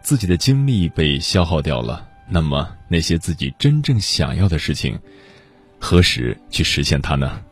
[0.00, 2.07] 自己的精力被消耗掉了。
[2.30, 4.98] 那么，那些自己真正想要的事情，
[5.78, 7.42] 何时去实现它呢？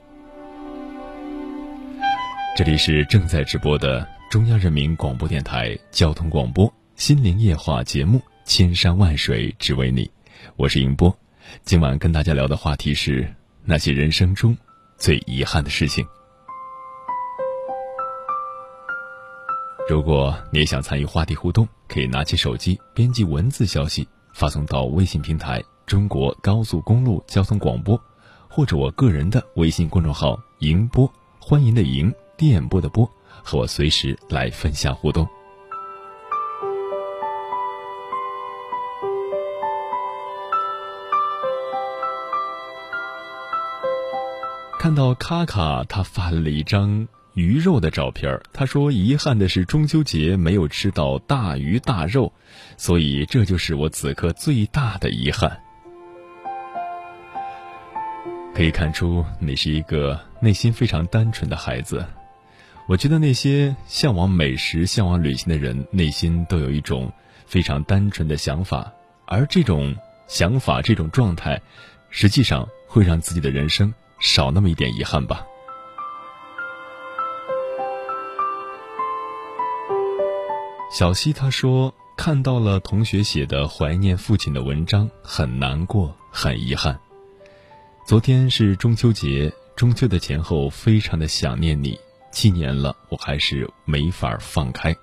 [2.55, 10.05] 这里是正在直播的中央人民广播电台交通广播《心灵夜话》节目《千山万水只为你》，
[10.57, 11.17] 我是迎波。
[11.65, 13.27] 今晚跟大家聊的话题是
[13.65, 14.55] 那些人生中
[14.99, 16.07] 最遗憾的事情。
[19.89, 24.07] 如果你也想参与话题互动，可以拿起手机编辑文字消息。
[24.37, 27.99] 发送到微信平台“中国高速公路交通广播”，
[28.51, 31.11] 或者我个人的微信公众号“迎播”，
[31.41, 33.11] 欢迎的迎，电波的波，
[33.43, 35.27] 和我随时来分享互动。
[44.79, 47.09] 看到卡卡，他发了一张。
[47.33, 52.33] 鱼肉的照片他说：“遗憾的是中秋节没有吃到大鱼大肉，
[52.77, 55.61] 所以这就是我此刻最大的遗憾。”
[58.55, 62.05] 可以看出你是一个内心非常单纯的孩子。
[62.89, 67.13] 我觉得那些向往美食、向往旅行的人，内心都有一种
[67.45, 68.93] 非常单纯的想法，
[69.27, 69.95] 而这种
[70.29, 71.61] 想法、这种状态，
[72.11, 75.45] 实际上会让自己的人生少那么一点遗憾吧。
[80.93, 86.99] 小溪他说：“看到了同学写的怀念父亲的文章，很难过，很遗憾。
[88.07, 92.01] 昨天是中秋节，中秋的前后，非常的想念你。
[92.33, 94.97] 七年了，我还是没法放开，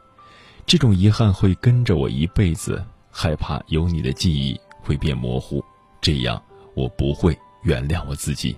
[0.66, 2.84] 这种遗憾会跟着我一辈子。
[3.10, 5.64] 害怕有你的记忆会变模糊，
[6.02, 6.42] 这样
[6.74, 8.58] 我不会原谅我自己。”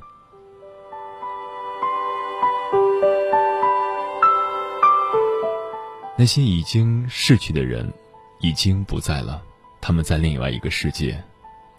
[6.18, 7.94] 那些已经逝去的人，
[8.40, 9.42] 已经不在了，
[9.82, 11.22] 他们在另外一个世界，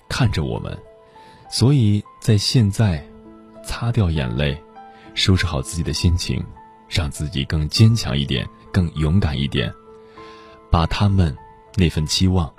[0.08, 0.76] 看着我们，
[1.50, 3.04] 所以在现在，
[3.64, 4.60] 擦掉眼泪，
[5.14, 6.44] 收拾好自己的心情，
[6.88, 9.72] 让自己更坚强一点，更勇敢一点，
[10.70, 11.36] 把他们
[11.74, 12.52] 那份期望，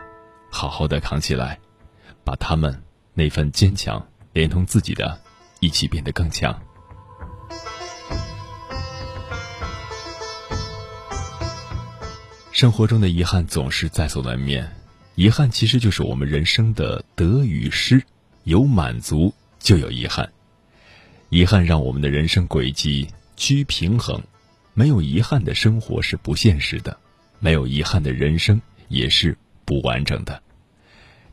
[0.49, 1.59] 好好的扛起来，
[2.23, 2.83] 把他们
[3.13, 5.19] 那份坚强连同自己的，
[5.59, 6.57] 一起变得更强。
[12.57, 14.67] 生活中的遗憾总是在所难免，
[15.13, 18.01] 遗憾其实就是我们人生的得与失，
[18.45, 20.27] 有满足就有遗憾。
[21.29, 24.19] 遗憾让我们的人生轨迹趋平衡，
[24.73, 26.97] 没有遗憾的生活是不现实的，
[27.37, 30.41] 没有遗憾的人生也是不完整的。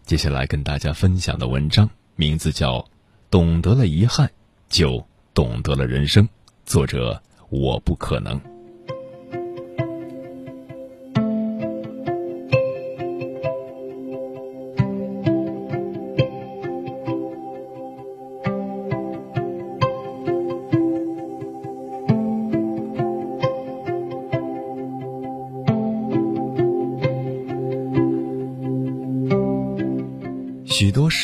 [0.04, 2.80] 接下来跟大家分享的文章名字叫
[3.30, 4.30] 《懂得了遗憾，
[4.68, 5.02] 就
[5.32, 6.22] 懂得了人生》，
[6.66, 7.18] 作者
[7.48, 8.38] 我不可能。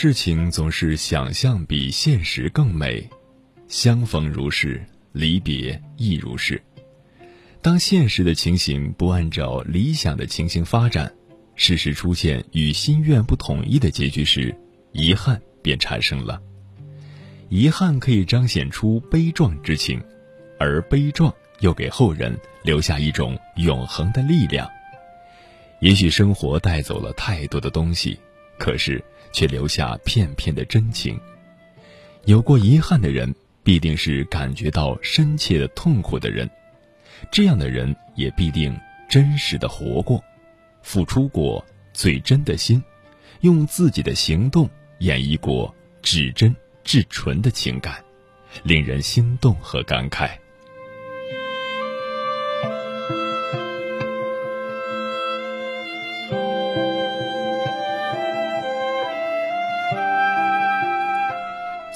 [0.03, 3.07] 事情总是想象比现实更美，
[3.69, 4.83] 相逢如是，
[5.13, 6.59] 离别亦如是。
[7.61, 11.13] 当现实的情形不按照理想的情形发展，
[11.55, 14.57] 事实出现与心愿不统一的结局时，
[14.93, 16.41] 遗憾便产生了。
[17.51, 20.03] 遗憾可以彰显出悲壮之情，
[20.59, 24.67] 而悲壮又给后人留下一种永恒的力量。
[25.81, 28.19] 也许生活带走了太多的东西，
[28.61, 29.03] 可是。
[29.33, 31.17] 却留下片片的真情。
[32.25, 33.33] 有过遗憾的人，
[33.63, 36.51] 必定是感觉到深切的痛苦的人。
[37.31, 38.77] 这样的人也必定
[39.09, 40.21] 真实的活过，
[40.83, 42.83] 付出过最真的心，
[43.43, 46.53] 用自己的行动演绎过至真
[46.83, 48.03] 至纯的情感，
[48.65, 50.31] 令人心动和感慨。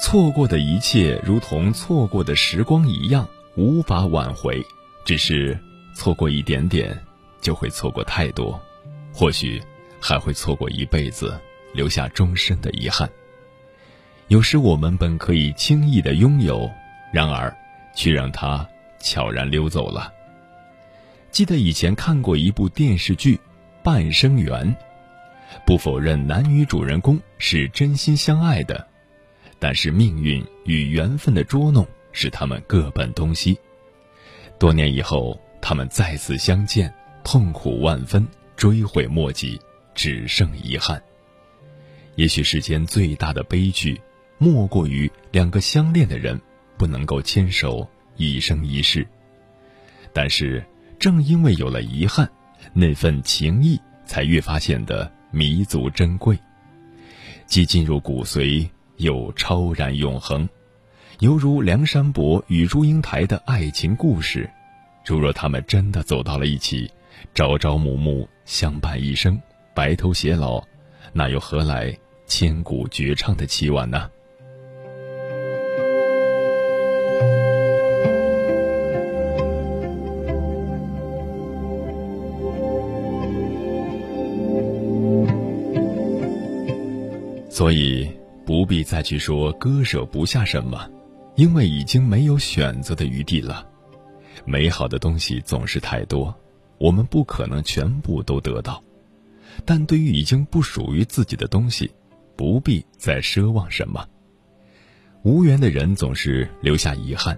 [0.05, 4.63] 错过的一切，如同错过的时光一样，无法挽回。
[5.03, 5.59] 只是
[5.95, 6.95] 错过一点点，
[7.41, 8.61] 就会错过太多，
[9.11, 9.59] 或许
[9.99, 11.35] 还会错过一辈子，
[11.73, 13.09] 留下终身的遗憾。
[14.27, 16.69] 有时我们本可以轻易的拥有，
[17.11, 17.51] 然而
[17.95, 18.63] 却让它
[18.99, 20.13] 悄然溜走了。
[21.31, 23.35] 记得以前看过一部电视剧
[23.81, 24.67] 《半生缘》，
[25.65, 28.87] 不否认男女主人公是真心相爱的。
[29.65, 33.57] 但是命运与缘分的捉弄使他们各奔东西。
[34.59, 36.93] 多年以后，他们再次相见，
[37.23, 39.59] 痛苦万分，追悔莫及，
[39.95, 41.01] 只剩遗憾。
[42.13, 43.99] 也许世间最大的悲剧，
[44.37, 46.39] 莫过于两个相恋的人
[46.77, 49.03] 不能够牵手一生一世。
[50.13, 50.63] 但是，
[50.99, 52.29] 正因为有了遗憾，
[52.71, 56.37] 那份情谊才越发显得弥足珍贵，
[57.47, 58.69] 既进入骨髓。
[58.97, 60.47] 又超然永恒，
[61.19, 64.49] 犹如梁山伯与祝英台的爱情故事。
[65.05, 66.89] 如若他们真的走到了一起，
[67.33, 69.39] 朝朝暮暮相伴一生，
[69.73, 70.63] 白头偕老，
[71.13, 74.09] 那又何来千古绝唱的凄婉呢？
[87.49, 88.09] 所以。
[88.45, 90.87] 不必再去说割舍不下什么，
[91.35, 93.67] 因为已经没有选择的余地了。
[94.45, 96.33] 美好的东西总是太多，
[96.77, 98.81] 我们不可能全部都得到。
[99.65, 101.89] 但对于已经不属于自己的东西，
[102.35, 104.05] 不必再奢望什么。
[105.23, 107.35] 无缘的人总是留下遗憾，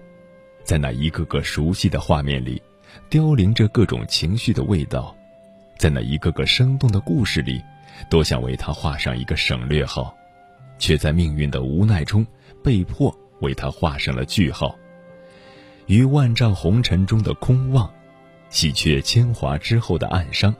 [0.63, 2.61] 在那一个个熟悉的画面里，
[3.09, 5.15] 凋零着各种情绪的味道，
[5.77, 7.61] 在那一个个生动的故事里，
[8.09, 10.13] 都想为他画上一个省略号。
[10.77, 12.25] 却在命运的无奈中，
[12.63, 14.75] 被迫为他画上了句号。
[15.85, 17.89] 于万丈红尘中的空望，
[18.49, 20.53] 喜鹊铅华之后的暗伤，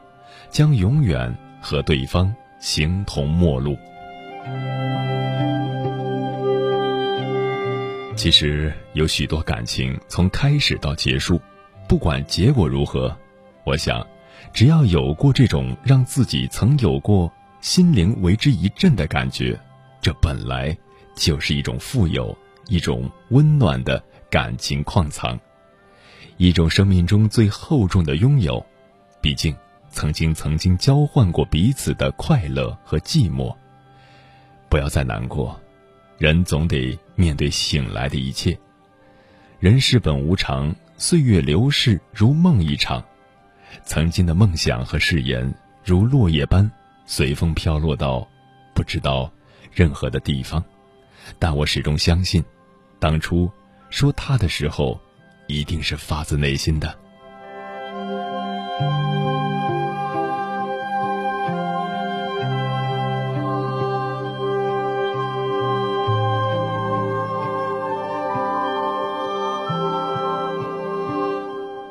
[0.49, 3.77] 将永远和对方形同陌路。
[8.15, 11.39] 其实有许多感情，从开始到结束，
[11.87, 13.15] 不管结果如何，
[13.63, 14.05] 我想，
[14.53, 19.59] 只要有过这种让自己曾有过心灵为之一振的感觉。
[20.07, 20.73] 这本来
[21.17, 22.33] 就是一种富有、
[22.69, 25.37] 一种温暖的感情矿藏，
[26.37, 28.65] 一种生命中最厚重的拥有。
[29.21, 29.53] 毕竟，
[29.89, 33.53] 曾经曾经交换过彼此的快乐和寂寞。
[34.69, 35.59] 不要再难过，
[36.17, 38.57] 人总得面对醒来的一切。
[39.59, 43.03] 人世本无常，岁月流逝如梦一场。
[43.83, 45.53] 曾经的梦想和誓言，
[45.83, 46.71] 如落叶般
[47.05, 48.25] 随风飘落到
[48.73, 49.29] 不知道
[49.77, 50.63] 任何的地方，
[51.37, 52.43] 但我始终相信，
[52.97, 53.47] 当初
[53.91, 54.99] 说他的时候，
[55.45, 56.97] 一定是发自内心的。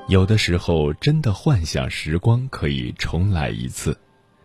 [0.09, 3.97] 有的时候，真的幻想时光可以重来一次，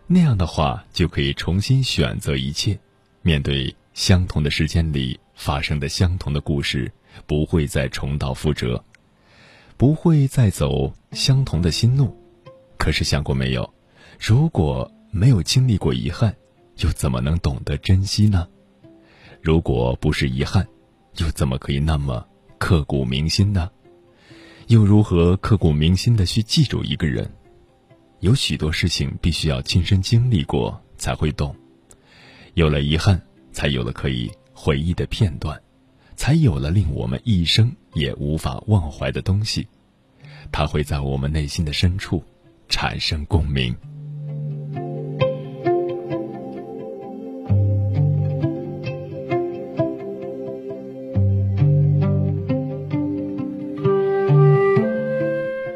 [0.06, 2.80] 那样的话就可以重新选择一切。
[3.24, 6.92] 面对相同的时间里发生的相同的故事，
[7.28, 8.84] 不会再重蹈覆辙，
[9.78, 12.18] 不会再走相同的心路。
[12.78, 13.72] 可是想过没有，
[14.20, 16.36] 如果没有经历过遗憾，
[16.78, 18.48] 又怎么能懂得珍惜呢？
[19.40, 20.68] 如果不是遗憾，
[21.18, 22.26] 又怎么可以那么
[22.58, 23.70] 刻骨铭心呢？
[24.68, 27.30] 又如何刻骨铭心的去记住一个人？
[28.22, 31.56] 有许多事情必须要亲身经历过才会懂。
[32.54, 33.20] 有了遗憾，
[33.54, 35.60] 才有了可以回忆的片段，
[36.16, 39.66] 才有了令我们一生也无法忘怀的东西。
[40.52, 42.22] 它会在我们内心的深处
[42.68, 43.74] 产生共鸣。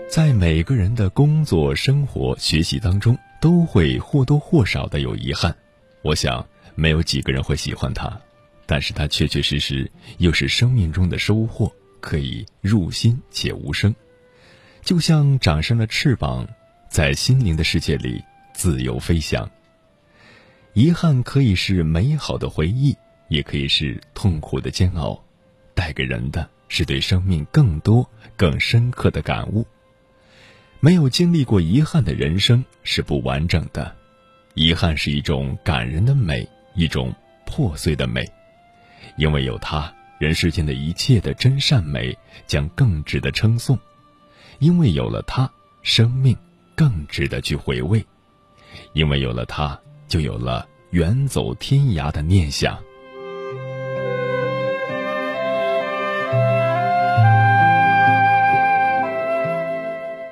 [0.09, 5.55] 在每个人的工作、生活、学习当中，都会或多或少的有遗憾。
[6.01, 6.45] 我想，
[6.75, 8.19] 没有几个人会喜欢它，
[8.65, 13.93] 但是它确确实实又是生命中的收获，可以入心且无声，
[14.81, 16.47] 就像长上了翅膀，
[16.89, 18.23] 在心灵的世界里
[18.53, 19.49] 自由飞翔。
[20.73, 22.95] 遗憾可以是美好的回忆，
[23.29, 25.23] 也可以是痛苦的煎熬，
[25.73, 29.65] 带给人的是对生命更多、更深刻的感悟。
[30.81, 33.95] 没有经历过遗憾的人生是不完整的，
[34.53, 37.13] 遗憾是一种感人的美，一种
[37.45, 38.23] 破碎的美，
[39.17, 42.15] 因为有它，人世间的一切的真善美
[42.45, 43.77] 将更值得称颂；
[44.59, 45.49] 因为有了它，
[45.81, 46.37] 生命
[46.75, 48.01] 更值得去回味；
[48.93, 52.77] 因为有了它，就有了远走天涯的念想。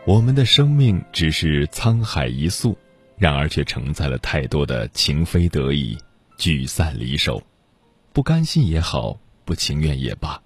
[0.05, 2.77] 我们的生命只是沧海一粟，
[3.17, 5.97] 然而却承载了太多的情非得已、
[6.37, 7.41] 聚散离手，
[8.11, 10.41] 不甘心也好，不情愿也罢。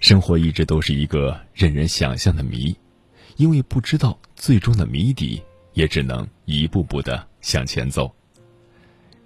[0.00, 2.76] 生活一直都是一个任人想象的谜，
[3.36, 5.42] 因为不知道最终的谜底，
[5.74, 8.12] 也只能一步步的向前走。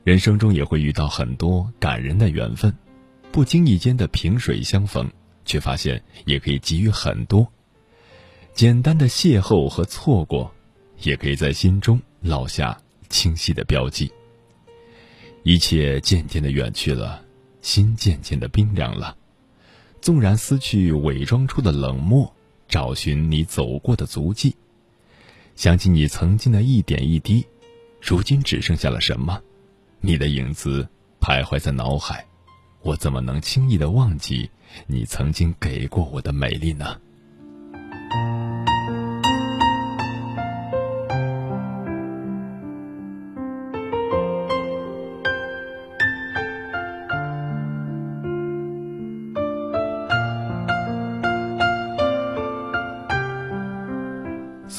[0.04, 2.74] 人生中也会遇到很多感人的缘分，
[3.30, 5.10] 不经意间的萍水相逢，
[5.44, 7.46] 却发现也可以给予很多。
[8.52, 10.52] 简单的邂逅和错过，
[11.02, 12.76] 也可以在心中烙下
[13.08, 14.12] 清晰的标记。
[15.44, 17.22] 一切渐渐的远去了，
[17.60, 19.16] 心渐渐的冰凉了。
[20.00, 22.32] 纵然撕去伪装出的冷漠，
[22.68, 24.56] 找寻你走过的足迹，
[25.56, 27.44] 想起你曾经的一点一滴，
[28.00, 29.40] 如今只剩下了什么？
[30.00, 30.88] 你的影子
[31.20, 32.24] 徘徊在脑海，
[32.82, 34.50] 我怎么能轻易的忘记
[34.86, 37.00] 你曾经给过我的美丽呢？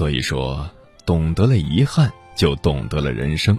[0.03, 0.69] 所以说，
[1.05, 3.57] 懂得了遗憾，就懂得了人生。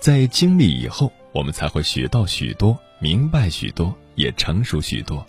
[0.00, 5.22] 在经历以后，我们才会学到许多，明白许多，也成熟许多。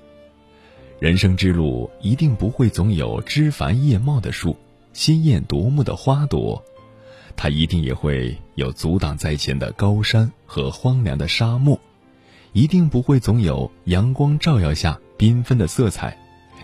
[0.99, 4.55] 人生之路一定不会总有枝繁叶茂的树，
[4.93, 6.63] 鲜艳夺目的花朵，
[7.35, 11.77] 它一定也会有阻挡在前的高山和荒凉的沙漠，
[12.53, 16.17] 一定不会总有阳光照耀下缤纷的色彩，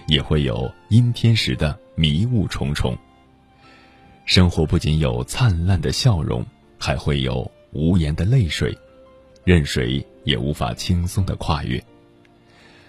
[0.07, 2.97] 也会有阴天时的迷雾重重。
[4.26, 6.45] 生活不仅有灿烂的笑容，
[6.80, 8.76] 还会有无言的泪水，
[9.43, 11.84] 任谁也无法轻松的跨越。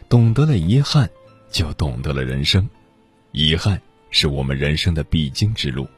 [0.08, 1.10] 懂得了遗憾，
[1.50, 2.68] 就懂得了人生。
[3.32, 5.88] 遗憾是我们人生的必经之路，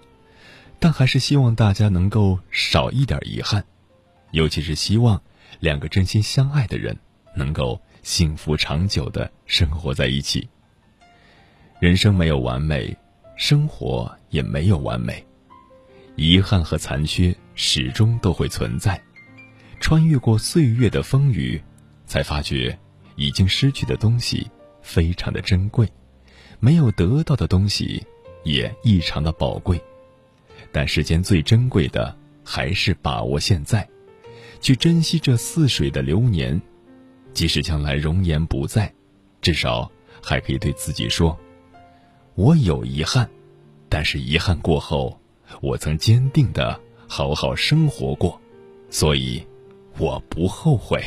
[0.79, 3.63] 但还是希望大家能够少一点遗憾，
[4.31, 5.21] 尤其是希望
[5.61, 6.97] 两个真心相爱的人
[7.35, 10.49] 能够幸福长久的生活在一起。
[11.79, 12.97] 人生没有完美。
[13.39, 15.23] 生活也没有完美，
[16.17, 19.01] 遗憾和残缺始终都会存在。
[19.79, 21.63] 穿越过岁月的风雨，
[22.07, 22.77] 才发觉
[23.15, 24.51] 已经失去的东西
[24.81, 25.87] 非常的珍贵，
[26.59, 28.03] 没有得到的东西
[28.43, 29.81] 也异常的宝贵。
[30.73, 33.87] 但世间最珍贵的还是把握现在，
[34.61, 36.61] 去珍惜这似水的流年。
[37.35, 38.91] 即使将来容颜不在，
[39.43, 39.91] 至少
[40.23, 41.39] 还可以对自己说
[42.35, 43.29] ：“我有遗憾，
[43.91, 45.21] 但是遗憾过后，
[45.61, 48.41] 我曾坚定的好好生活过，
[48.91, 49.45] 所以
[49.99, 51.03] 我不后悔。”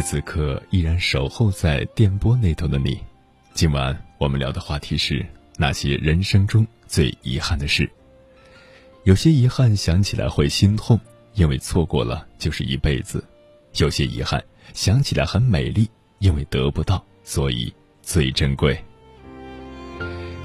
[0.00, 2.98] 此刻依然守候在电波那头的你，
[3.54, 5.26] 今晚我们聊的话题是
[5.56, 7.90] 那些人生中最遗憾的事。
[9.04, 10.98] 有些遗憾想起来会心痛，
[11.34, 13.18] 因为错过了就是一辈子；
[13.78, 14.42] 有些遗憾
[14.72, 17.72] 想起来很美丽，因为得不到，所以
[18.02, 18.78] 最珍贵。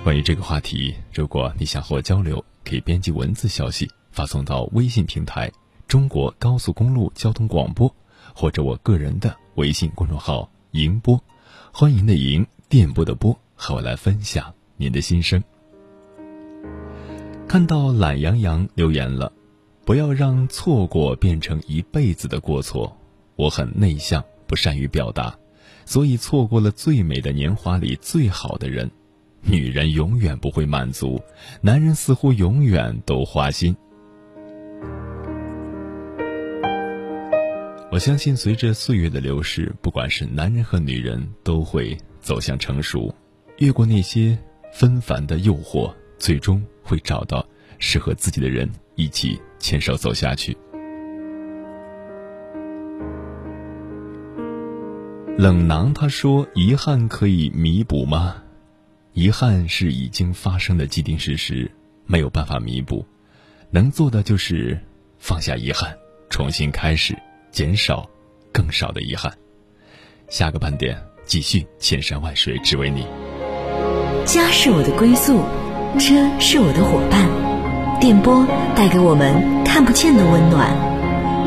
[0.03, 5.51] 关于这个话题，如果你想和我交流，可以编辑文字消息发送到微信平台
[5.88, 7.93] “中国高速公路交通广播”。
[8.34, 11.22] 或者我个人的微信公众号“迎波”，
[11.72, 15.41] 欢迎的迎，电波的波，和我来分享您的心声。
[17.47, 19.32] 看到懒羊羊留言了，
[19.86, 22.97] 不要让错过变成一辈子的过错。
[23.38, 25.38] 我很内向，不善于表达，
[25.86, 28.91] 所以错过了最美的年华里最好的人。
[29.41, 31.22] 女人永远不会满足，
[31.62, 33.76] 男人似乎永远都花心。
[37.96, 43.16] 我相信，随着岁月的流逝，不管是男人和女人，都会走向成熟，
[43.60, 44.38] 越过那些
[44.74, 47.48] 纷繁的诱惑，最终会找到
[47.80, 50.58] 适合自己的人，一起牵手走下去。
[55.38, 58.43] 冷囊他说：“遗憾可以弥补吗？
[59.14, 61.72] 遗憾是已经发生的既定事实，
[62.06, 63.06] 没有办法弥补，
[63.72, 64.78] 能做的就是
[65.18, 65.98] 放下遗憾，
[66.30, 67.18] 重新开始。”
[67.56, 68.06] 减少
[68.51, 69.32] 更少的遗憾。
[70.28, 73.08] 下个半点继续千山万水只为你。
[74.26, 75.39] 家是我的归宿，
[75.97, 77.30] 车是我的伙伴，
[78.01, 78.45] 电波
[78.76, 80.70] 带给我们看不见的温暖。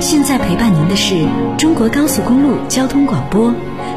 [0.01, 1.15] 现在陪伴您的是
[1.59, 3.53] 中国高速公路交通广播，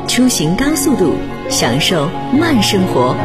[0.06, 1.16] 出行高速度，
[1.50, 3.16] 享受慢生活。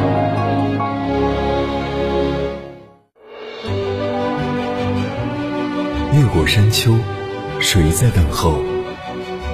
[6.13, 6.95] 越过山丘，
[7.59, 8.63] 谁在等候？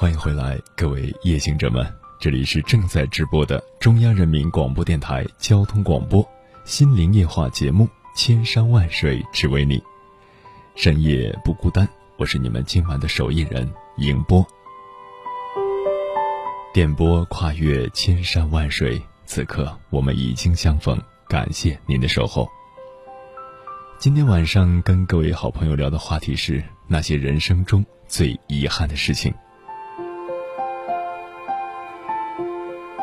[0.00, 1.84] 欢迎回来，各位夜行者们！
[2.20, 6.22] 这里是正在直播的中央人民广播电台交通广播
[6.64, 7.84] 《心灵夜话》节目
[8.14, 9.76] 《千山万水只为你》，
[10.76, 11.88] 深夜不孤单。
[12.16, 14.46] 我是你们今晚的守夜人迎波。
[16.72, 20.96] 电波跨越千山万水，此刻我们已经相逢，
[21.26, 22.48] 感谢您的守候。
[23.98, 29.34] 今天晚上跟各位好朋友聊的话题是那些人生中最遗憾的事情。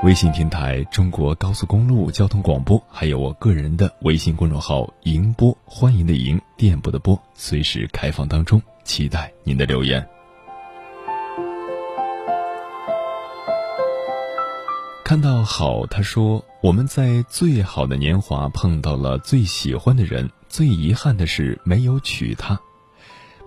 [0.06, 10.08] 微信平台中国高速公路交通广播，还有我个人的微信公众号“迎波”，欢迎的迎，电波的波，随时开放当中，期待您的留言。
[15.04, 22.60] 看到好，他说我们在最好的年华碰到了最喜欢的人，最遗憾的是没有娶她。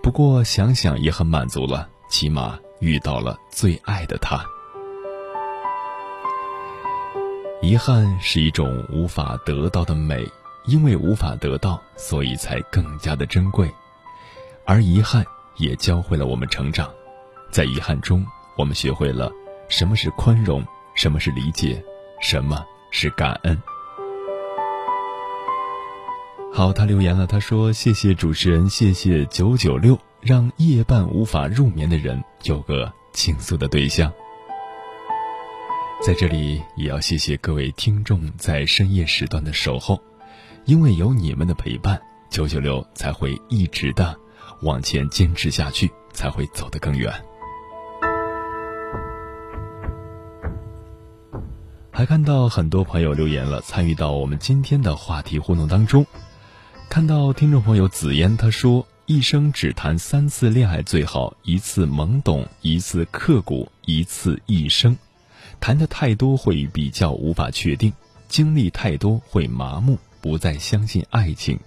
[0.03, 4.45] 不过想想也很满足了，起码遇到了最爱的他。
[7.61, 10.25] 遗憾是一种无法得到的美，
[10.65, 13.69] 因为无法得到，所以才更加的珍贵。
[14.65, 15.25] 而遗憾
[15.57, 16.89] 也教会了我们成长。
[17.51, 18.25] 在遗憾中，
[18.57, 19.29] 我们学会了
[19.67, 20.65] 什么是宽容，
[20.95, 21.83] 什么是理解，
[22.21, 23.61] 什么是感恩。
[26.53, 34.09] 好，他留言了，他说：“谢谢主持人，谢谢九九六，让夜半无法入眠的人有个倾诉的对象。”
[36.01, 40.01] 在这里，也要谢谢各位听众在深夜时段的守候，
[40.63, 44.15] 因为有你们的陪伴，九九六才会一直的
[44.61, 47.13] 往前坚持下去，才会走得更远。
[51.91, 56.05] 还看到很多朋友留言了，参与到我们今天的话题互动当中。
[56.89, 64.97] 看到听众朋友紫嫣，他说：“一生只谈三次恋爱最好，一次懵懂，一次刻骨，一次一生。
[65.59, 67.93] 谈的太多会比较无法确定，
[68.27, 71.59] 经历太多会麻木，不再相信爱情。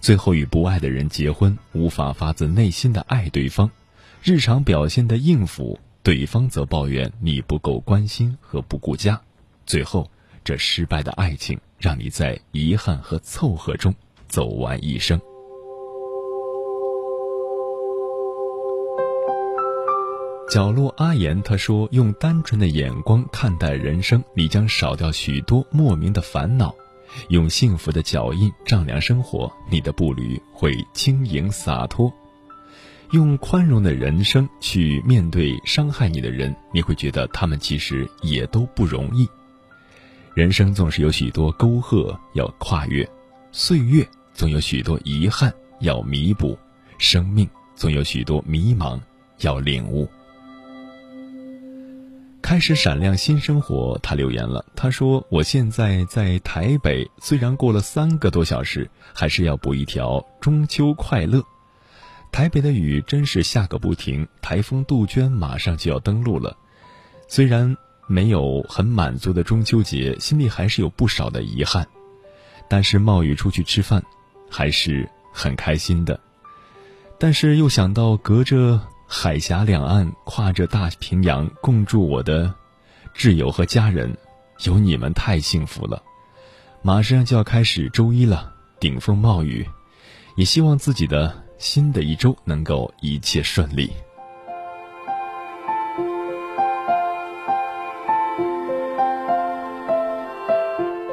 [0.00, 3.70] 最后与不爱的人结婚，无法发自内心的爱对方，
[4.22, 9.20] 日常表现的应付，对方则抱怨你不够关心和不顾家。
[9.66, 10.10] 最后，
[10.44, 13.94] 这失败的爱情让你在遗憾和凑合中。”
[14.28, 15.18] 走完一生。
[20.48, 26.74] 角落阿言他说：“用单纯的眼光看待人生，你将少掉许多莫名的烦恼；
[27.28, 32.10] 用幸福的脚印丈量生活，你的步履会轻盈洒脱；
[33.10, 39.28] 用宽容的人生去面对伤害你的人，你会觉得他们其实也都不容易。
[40.32, 43.06] 人生总是有许多沟壑要跨越，
[43.52, 46.56] 岁月。”总有许多遗憾要弥补，
[46.96, 48.96] 生命总有许多迷茫
[49.40, 50.08] 要领悟。
[52.48, 54.64] 开始闪亮新生活，他留言了。
[54.74, 61.42] 他说：“我现在在台北，虽然过了三个多小时，还是要补一条中秋快乐。
[62.32, 66.56] 台北的雨真是下个不停，台风杜鹃马上就要登陆了。
[67.28, 67.76] 虽然
[68.06, 71.86] 没有很满足的中秋节，心里还是有不少的遗憾。
[72.66, 74.02] 但是冒雨出去吃饭。”
[74.48, 76.18] 还是很开心的，
[77.18, 78.80] 但是又想到隔着
[79.10, 82.54] 海峡两岸，跨着大平洋共筑我的
[83.16, 84.14] 挚友和家人，
[84.64, 86.02] 有你们太幸福了。
[86.82, 89.66] 马上就要开始周一了，顶风冒雨，
[90.36, 93.90] 也希望自己的新的一周能够一切顺利。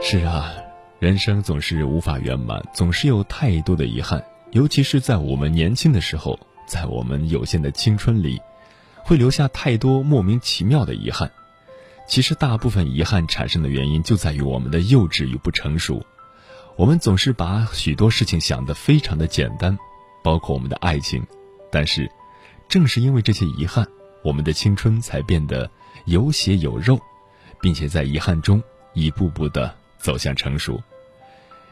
[0.01, 0.51] 是啊。
[0.97, 8.41] 人生总是无法圆满，总是有太多的遗憾，尤其是在我们年轻的时候，在我们有限的青春里，
[9.03, 11.31] 会留下太多莫名其妙的遗憾。
[12.07, 16.05] 其实，大部分遗憾产生的原因就在于我们的幼稚与不成熟。
[16.75, 19.77] 我们总是把许多事情想得非常的简单，
[20.23, 21.25] 包括我们的爱情。
[21.71, 22.09] 但是，
[22.67, 23.87] 正是因为这些遗憾，
[24.23, 25.69] 我们的青春才变得
[26.05, 26.99] 有血有肉，
[27.61, 28.61] 并且在遗憾中
[28.93, 29.75] 一步步的。
[29.97, 30.79] 走向成熟。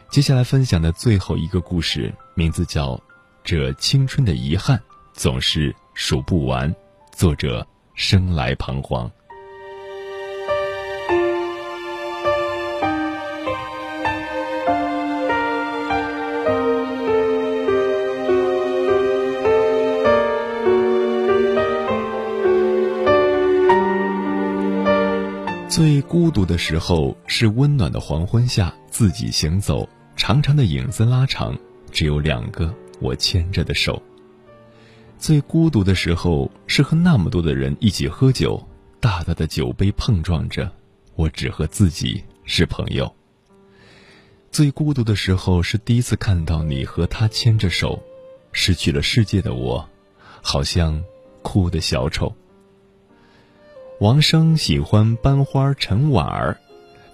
[0.09, 2.95] 接下来分享的最后一个故事，名字叫
[3.43, 6.73] 《这青春的遗憾总是数不完》，
[7.11, 9.11] 作者生来彷徨。
[25.67, 31.57] 最孤独的时候是温暖的黄昏下，自己行走，长长的影子拉长，
[31.91, 32.73] 只有两个
[33.03, 34.01] 我牵着的手。
[35.19, 38.65] 最孤独的时候是和那么多的人一起喝酒，
[38.99, 40.71] 大大的酒杯碰撞着，
[41.15, 43.13] 我只和自己是朋友。
[44.49, 48.01] 最孤独的时候是第一次看到你和他牵着手，
[48.51, 49.87] 失去了世界的我，
[50.41, 51.03] 好像
[51.41, 52.33] 哭的小丑。
[53.99, 56.59] 王生喜欢班花陈婉儿，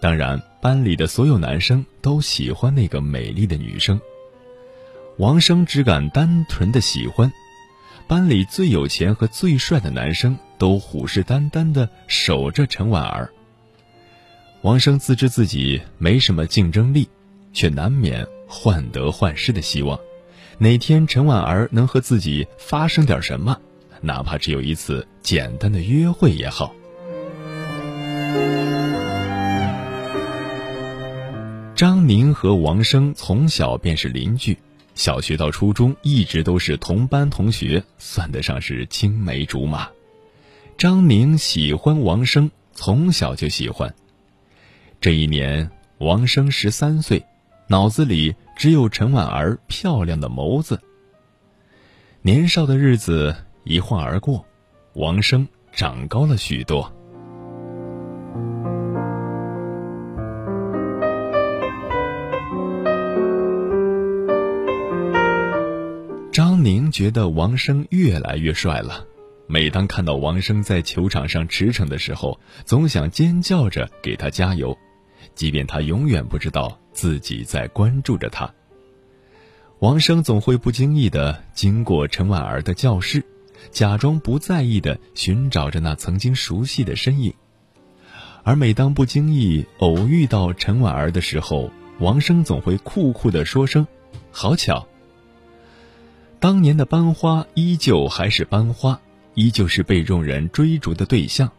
[0.02, 3.99] 当然，班里的所有男生都喜欢那个美丽的女生。
[5.20, 7.30] 王生只敢单纯的喜欢，
[8.08, 13.30] 班里最有钱和最帅的男生都虎视眈眈的守着陈婉儿。
[14.62, 17.10] 王生自知自己没什么竞争力，
[17.52, 20.00] 却难免患得患失的希望，
[20.58, 23.60] 哪天陈婉儿能和自己发生点什么，
[24.00, 26.74] 哪怕只有一次简单的约会也好。
[31.76, 34.58] 张宁和王生从小便是邻居，
[34.99, 39.88] 小学到初中一直都是同班同学，算得上是青梅竹马。
[40.77, 43.95] 张宁喜欢王生，从小就喜欢。
[44.99, 47.26] 这一年，王生十三岁，
[47.67, 50.81] 脑子里只有陈婉儿漂亮的眸子。
[52.21, 54.45] 年少的日子一晃而过，
[54.95, 56.93] 王生长高了许多。
[66.64, 69.06] 宁觉得王生越来越帅了，
[69.48, 74.77] 每当看到王生在球场上驰骋的时候，总想尖叫着给他加油，
[75.34, 78.52] 即便他永远不知道自己在关注着他。
[79.80, 83.23] 王生总会不经意的经过陈婉儿的教室，
[83.72, 87.34] 假装不在意的寻找着那曾经熟悉的身影。
[88.44, 93.88] 而每当不经意偶遇到陈婉儿的时候，王生总会酷酷的说声
[94.31, 94.86] ：“好巧。”
[96.40, 99.02] 当年的班花依旧还是班花，
[99.34, 101.52] 依旧是被众人追逐的对象。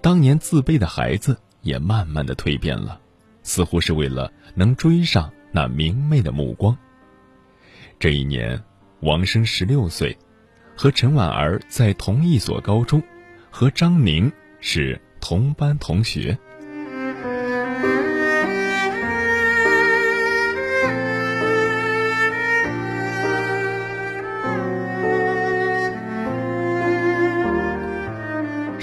[0.00, 3.00] 当年自卑的孩子也慢慢的蜕变了，
[3.44, 6.76] 似乎是为了能追上那明媚的目光。
[8.00, 8.60] 这一年，
[9.00, 10.18] 王生十六岁，
[10.76, 13.00] 和陈婉儿在同一所高中，
[13.48, 16.36] 和张宁是同班同学。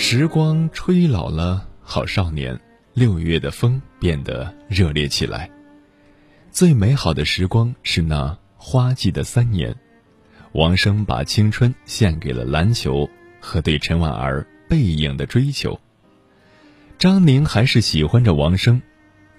[0.10, 2.58] 时光吹老了好少年，
[2.94, 5.52] 六月的风变得热烈起来。
[6.50, 8.38] 最美好的时光是那。
[8.56, 9.76] 花季的三年，
[10.54, 13.10] 王生把青春献给了篮球
[13.42, 15.78] 和对陈婉儿背影的追求。
[16.98, 18.82] 张宁还是喜欢着王生，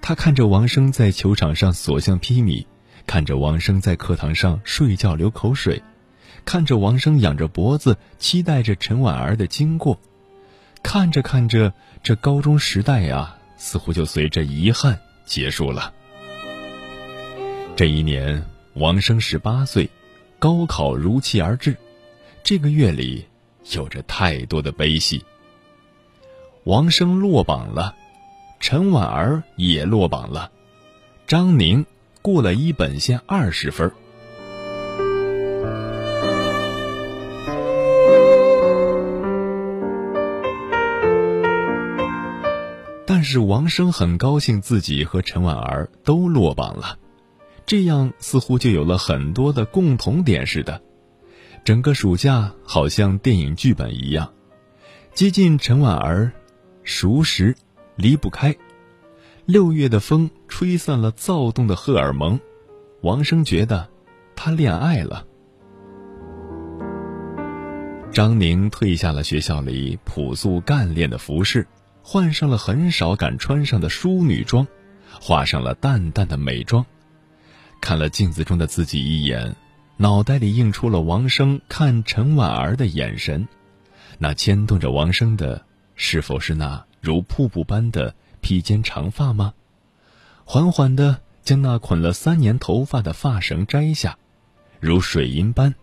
[0.02, 2.66] 他看着王生在球场上所向披靡，
[3.06, 5.82] 看着王生在课堂上睡觉流口水，
[6.44, 9.98] 看着王生仰着脖子期待着陈婉儿的经过，
[10.82, 11.72] 看着看着，
[12.02, 15.92] 这高中时代呀，似乎就随着遗憾结束了。
[17.76, 18.44] 这一年。
[18.74, 19.90] 王生十八岁，
[20.38, 21.76] 高考如期而至。
[22.44, 23.26] 这个月里，
[23.72, 25.24] 有着太多的悲喜。
[26.62, 27.96] 王生落榜了，
[28.60, 30.52] 陈婉儿也落榜了，
[31.26, 31.84] 张宁
[32.22, 33.90] 过了一本线二十分。
[43.30, 46.98] 是王生很高兴，自己和陈婉儿都落榜了。
[47.66, 50.80] 这样似乎就有了很多的共同点似的，
[51.62, 54.32] 整个暑假好像电影剧本一样，
[55.12, 56.32] 接近陈婉儿，
[56.84, 57.54] 熟识，
[57.96, 58.56] 离不开。
[59.44, 62.40] 六月的风吹散了躁动的荷尔蒙，
[63.02, 63.90] 王生觉得
[64.36, 65.26] 他恋爱了。
[68.10, 71.66] 张宁褪下了学校里朴素干练的服饰，
[72.10, 74.66] 换上了很少敢穿上的淑女装，
[75.20, 76.86] 画上了淡淡的美妆。
[77.82, 79.54] 看了镜子中的自己一眼，
[79.98, 83.46] 脑袋里映出了王生看陈婉儿的眼神。
[84.16, 85.66] 那牵动着王生的，
[85.96, 89.52] 是否是那如瀑布般的披肩长发吗？
[90.46, 94.16] 缓缓地将那捆了三年头发的发绳摘下，
[94.80, 95.74] 如水银般，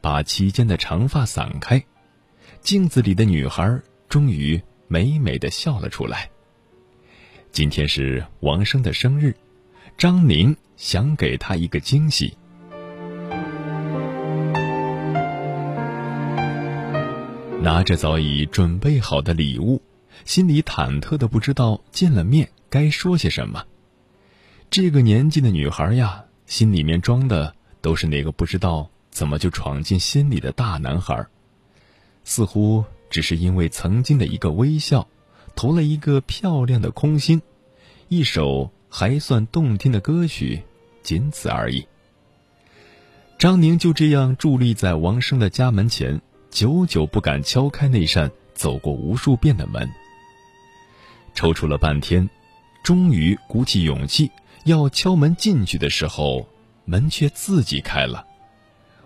[0.00, 1.84] 把齐肩的长发散开。
[2.60, 4.62] 镜子里的女孩终于
[4.92, 6.28] 美美的笑了出来。
[7.50, 9.34] 今天是王生的生日。
[9.96, 12.36] 张宁想给他一个惊喜，
[17.62, 19.80] 拿着早已准备好的礼物，
[20.26, 23.64] 心里忐忑的不知道见了面该说些什么。
[24.68, 31.26] 这个年纪的女孩呀，心里面装的都是那个不知道怎么就闯进心里的大男孩，
[32.24, 35.06] 似乎只是因为曾经的一个微笑，
[35.54, 37.40] 投了一个漂亮的空心，
[38.08, 38.72] 一首。
[38.94, 40.64] 还算动听的歌曲，
[41.02, 41.86] 仅此而已。
[43.38, 46.20] 张宁就这样伫立在王生的家门前，
[46.50, 49.88] 久久不敢敲开那扇走过无数遍的门。
[51.34, 52.28] 踌躇了半天，
[52.84, 54.30] 终于鼓起勇气
[54.66, 56.46] 要敲门进去的时候，
[56.84, 58.26] 门却自己开了。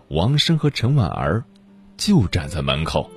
[0.09, 1.45] 王生和陈婉儿
[1.97, 3.09] 就站在门口。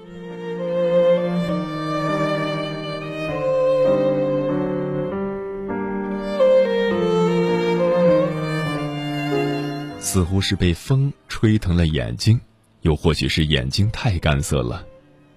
[10.12, 12.42] 似乎是被风吹疼了眼睛，
[12.82, 14.84] 又或许是眼睛太干涩了，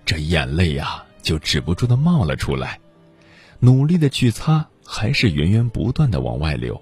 [0.07, 2.81] 这眼泪呀就止不住的冒了出来，
[3.61, 6.81] 努力的去擦，还是源源不断的往外流。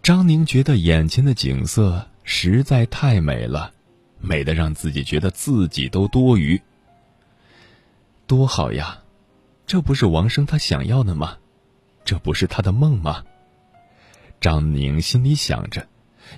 [0.00, 3.72] 张宁觉得眼前的景色实在太美了，
[4.20, 6.62] 美的让自己觉得自己都多余。
[8.28, 9.00] 多好呀，
[9.66, 11.36] 这不是王生他想要的吗？
[12.04, 13.24] 这不是他的梦吗？
[14.40, 15.84] 张宁心里想着。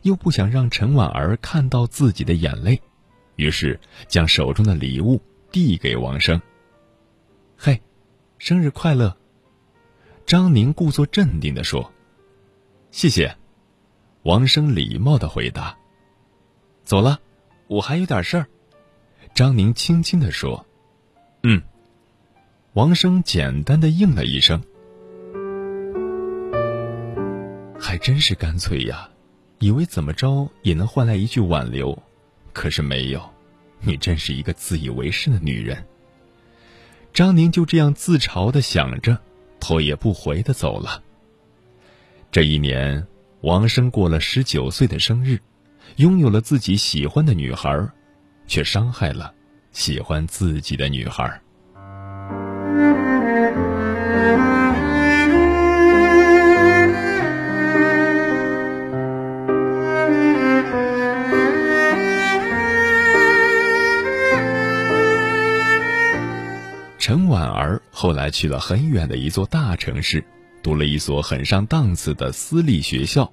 [0.00, 2.80] 又不想让陈婉儿看到自己的眼泪，
[3.36, 3.78] 于是
[4.08, 5.20] 将手中的礼物
[5.50, 6.40] 递给王生。
[7.56, 7.80] 嘿，
[8.38, 9.16] 生日快乐！
[10.24, 11.92] 张宁故作镇定的说
[12.90, 13.36] ：“谢谢。”
[14.24, 15.76] 王生礼貌的回答
[16.84, 17.20] ：“走了，
[17.66, 18.46] 我还有点事儿。”
[19.34, 20.64] 张宁轻轻的说
[21.42, 21.62] ：“嗯。”
[22.74, 24.62] 王生简单的应了一声。
[27.78, 29.10] 还真是干脆呀，
[29.62, 31.96] 以为怎么着也能换来一句挽留，
[32.52, 33.22] 可是没有。
[33.78, 35.86] 你真是一个自以为是的女人。
[37.12, 39.16] 张宁就这样自嘲的想着，
[39.60, 41.00] 头也不回的走了。
[42.32, 43.06] 这一年，
[43.42, 45.38] 王生过了十九岁的生日，
[45.94, 47.88] 拥有了自己喜欢的女孩，
[48.48, 49.32] 却伤害了
[49.70, 51.40] 喜欢自己的女孩。
[67.32, 70.22] 婉儿后来去了很远的一座大城市，
[70.62, 73.32] 读了一所很上档次的私立学校；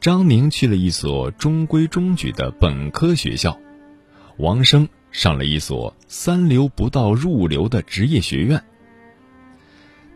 [0.00, 3.58] 张宁去了一所中规中矩的本科学校；
[4.36, 8.62] 王生上了一所三流不到入流的职业学院。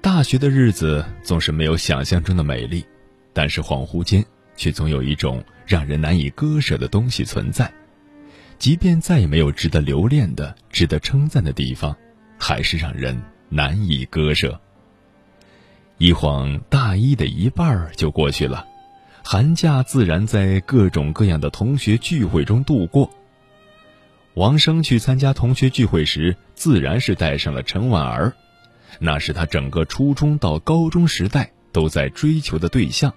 [0.03, 2.85] 大学的日子总是没有想象中的美丽，
[3.33, 4.23] 但是恍惚间
[4.57, 7.73] 却总有一种让人难以割舍的东西存在，
[8.59, 11.97] 即便再也没有值得留恋的、值得称赞的地方。
[12.41, 14.61] 还是让人难以割舍。
[15.99, 18.67] 一晃大一的一半儿就过去了，
[19.23, 23.09] 寒假自然在各种各样的同学聚会中度过。
[24.35, 28.33] 王生去参加同学聚会时，自然是带上了陈婉儿，
[28.99, 33.13] 那是他整个初中到高中时代都在追求的对象，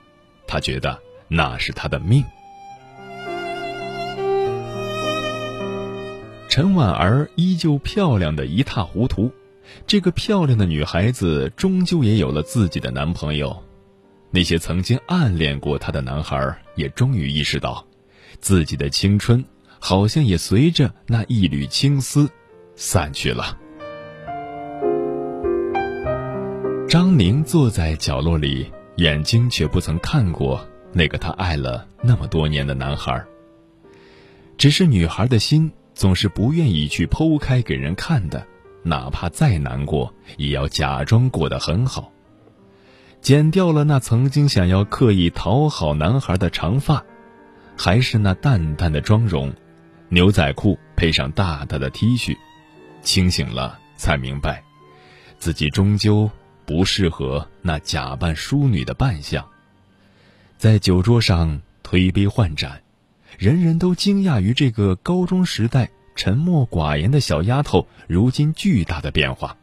[0.45, 2.23] 他觉得那是他的命。
[6.53, 9.31] 陈婉儿依旧漂亮的一塌糊涂，
[9.88, 13.63] 这个漂亮的女孩子终究也有了自己的男朋友。
[14.30, 17.84] 那些曾经暗恋过她的男孩也终于意识到，
[18.39, 19.43] 自己的青春
[19.80, 22.30] 好像也随着那一缕青丝
[22.75, 23.57] 散去了。
[26.88, 33.25] 张宁坐在角落里，眼睛却不曾看过那个他爱了那么多年的男孩。
[34.55, 35.71] 只是女孩的心。
[35.94, 38.45] 总是不愿意去剖开给人看的，
[38.84, 42.11] 哪怕再难过，也要假装过得很好。
[43.22, 47.03] 剪掉了那曾经想要刻意讨好男孩的长发，
[47.78, 49.53] 还是那淡淡的妆容，
[50.10, 52.36] 牛仔裤配上大大的 T 恤，
[53.02, 54.61] 清醒了才明白，
[55.38, 56.30] 自己终究
[56.65, 59.48] 不适合那假扮淑女的扮相。
[60.57, 62.82] 在酒桌上推杯换盏。
[63.44, 69.57] 人人都惊讶于这个高中时代沉默寡言的小丫头，如今巨大的变化。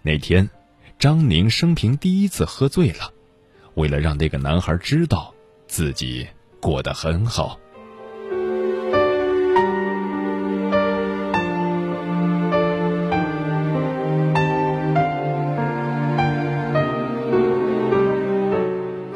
[0.00, 0.48] 那天，
[0.96, 3.12] 张宁生平第一次喝醉了，
[3.74, 5.34] 为了让那个男孩知道
[5.66, 6.24] 自己
[6.60, 7.58] 过得很好。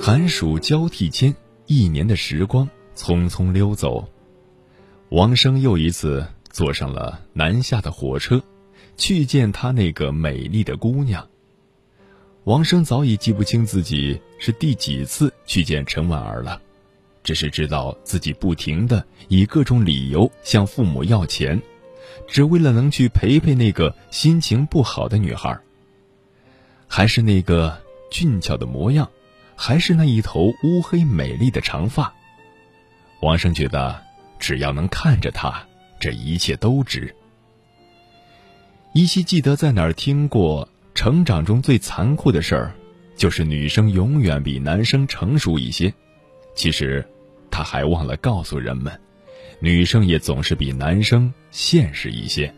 [0.01, 1.33] 寒暑交替间，
[1.67, 2.69] 一年的时光。
[2.95, 4.09] 匆匆溜走，
[5.09, 8.43] 王生又一次坐上了南下的火车，
[8.97, 11.27] 去见他那个美丽的姑娘。
[12.45, 16.61] 王生早已记不清自己是第几次去见陈婉儿了，
[17.23, 21.61] 只是知道自己不停的以各种理由向父母要钱，
[22.27, 25.59] 只为了能去陪陪那个心情不好的女孩。
[26.89, 29.09] 还是那个俊俏的模样，
[29.57, 32.13] 还是那一头乌黑美丽的长发。
[33.23, 34.03] 王生觉得，
[34.41, 35.65] 只要能看着他，
[36.01, 37.15] 这一切都值。
[38.95, 42.75] 依稀记得在哪儿听过，成长中最残酷的事儿，
[43.17, 45.95] 就是女生永远比男生成熟一些。
[46.57, 47.07] 其实，
[47.49, 49.01] 他还忘了告诉人们，
[49.61, 52.53] 女生也总是比男生现实一些。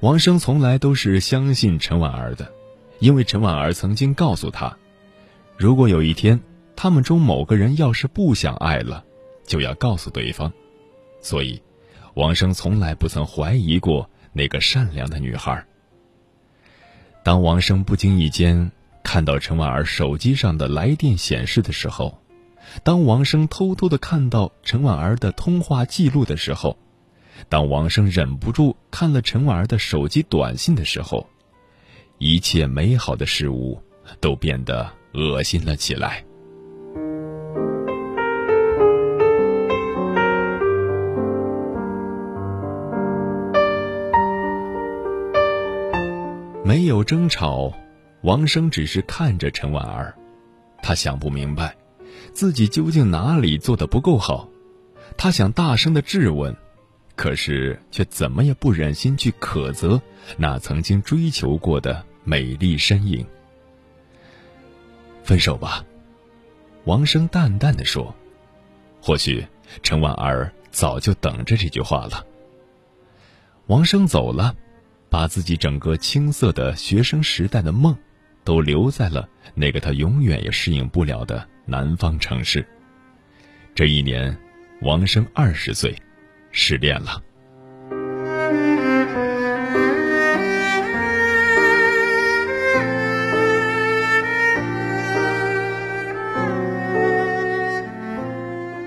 [0.00, 2.52] 王生从来都是相信陈婉儿的，
[2.98, 4.76] 因为陈婉儿曾经告诉他，
[5.56, 6.38] 如果有一天。
[6.82, 9.04] 他们中某个人要是不想爱了，
[9.44, 10.50] 就要告诉对方。
[11.20, 11.60] 所以，
[12.14, 15.62] 王生从来不曾怀疑过那个善良的女孩。
[17.22, 22.18] 当王生不经意间看到陈婉儿手机上的来电显示的时候，
[22.82, 26.78] 当王生偷偷的看到陈婉儿的通话记录的时候，
[27.50, 31.28] 当王生忍不住看了陈婉儿的手机短信的时候，
[32.16, 33.78] 一切美好的事物
[34.18, 36.24] 都变得恶心了起来。
[46.70, 47.72] 没有争吵，
[48.20, 50.14] 王生只是看着陈婉儿，
[50.80, 51.76] 他想不明白，
[52.32, 54.48] 自己究竟哪里做的不够好，
[55.16, 56.56] 他想大声的质问，
[57.16, 60.00] 可是却怎么也不忍心去苛责
[60.36, 63.26] 那曾经追求过的美丽身影。
[65.24, 65.84] 分手吧，
[66.84, 68.14] 王生淡淡的说，
[69.02, 69.44] 或许
[69.82, 72.24] 陈婉儿早就等着这句话了。
[73.66, 74.54] 王生走了。
[75.10, 77.96] 把自己整个青涩的学生时代的梦，
[78.44, 82.64] 都留在了那个他永远也适应不了的南方城市。
[83.74, 84.36] 这一年，
[84.82, 85.94] 王生二十岁，
[86.52, 87.22] 失恋了。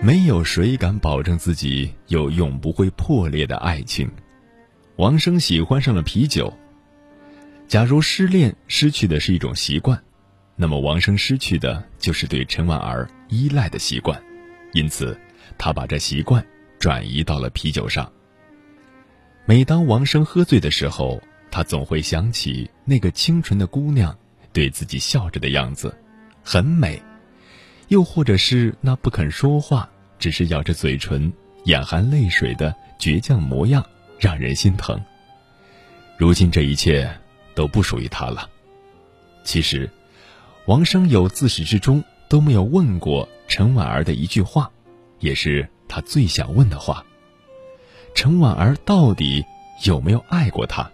[0.02, 4.10] 没有谁敢保证自己有永不会破裂的爱情。
[4.98, 6.54] 王生喜欢上了啤酒。
[7.68, 10.00] 假如失恋失去的是一种习惯，
[10.56, 14.22] 那么王生失去的就是对陈婉儿依赖的习惯，
[14.74, 15.20] 因此，
[15.58, 16.46] 他把这习惯
[16.78, 18.12] 转移到了啤酒上。
[19.46, 24.16] 每当王生喝醉的时候，他总会想起那个清纯的姑娘
[24.52, 25.98] 对自己笑着的样子，
[26.44, 27.02] 很美；
[27.88, 29.90] 又或者是那不肯说话，
[30.20, 31.34] 只是咬着嘴唇、
[31.66, 33.84] 眼含泪水的倔强模样。
[34.20, 35.00] 让人心疼。
[36.18, 37.10] 如今这一切
[37.56, 38.50] 都不属于他了。
[39.44, 39.90] 其实，
[40.66, 44.72] 王生有自始至终都没有问过陈婉儿的一句话，
[45.20, 47.06] 也是他最想问的话：
[48.16, 49.44] 陈婉儿到底
[49.84, 50.90] 有没有爱过他？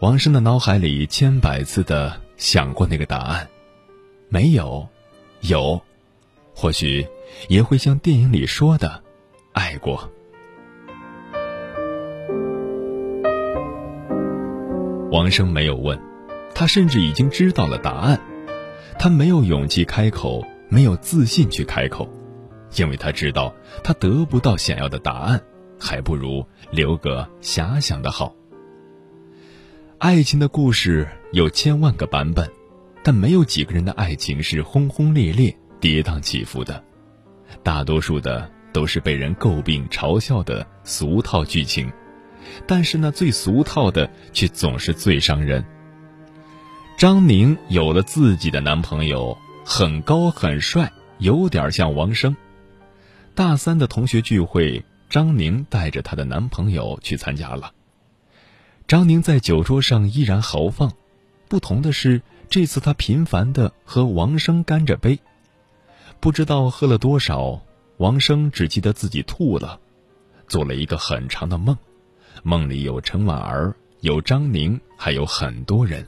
[0.00, 3.48] 王生的脑海里千百次的想过那个答案，
[4.28, 4.88] 没有，
[5.42, 5.80] 有，
[6.54, 7.06] 或许
[7.48, 9.02] 也会像电影里说的，
[9.52, 10.10] 爱过。
[15.16, 15.98] 王生没有问，
[16.54, 18.20] 他甚至已经知道了答案，
[18.98, 22.06] 他没有勇气开口，没有自信去开口，
[22.76, 25.42] 因为他知道他得不到想要的答案，
[25.80, 28.34] 还不如留个遐想的好。
[29.96, 32.46] 爱情的故事有千万个版本，
[33.02, 36.84] 但没有几个人的爱情是轰轰烈烈、跌宕起伏的，
[37.62, 41.90] 大多数的都是被人诟病、嘲笑的俗套剧情。
[42.66, 45.64] 但是那最俗套的，却总是最伤人。
[46.98, 52.36] 张宁有了自己的男朋友，很高很帅，有点像王生。
[53.34, 57.72] 大三的同学聚会，张宁带着她的男朋友去参加了。
[58.88, 60.92] 张宁在酒桌上依然豪放，
[61.48, 65.18] 不同的是，这次她频繁的和王生干着杯，
[66.18, 67.62] 不知道喝了多少。
[67.98, 69.80] 王生只记得自己吐了，
[70.48, 71.76] 做了一个很长的梦。
[72.48, 76.06] 梦里有陈婉儿，有张宁，还有很多人。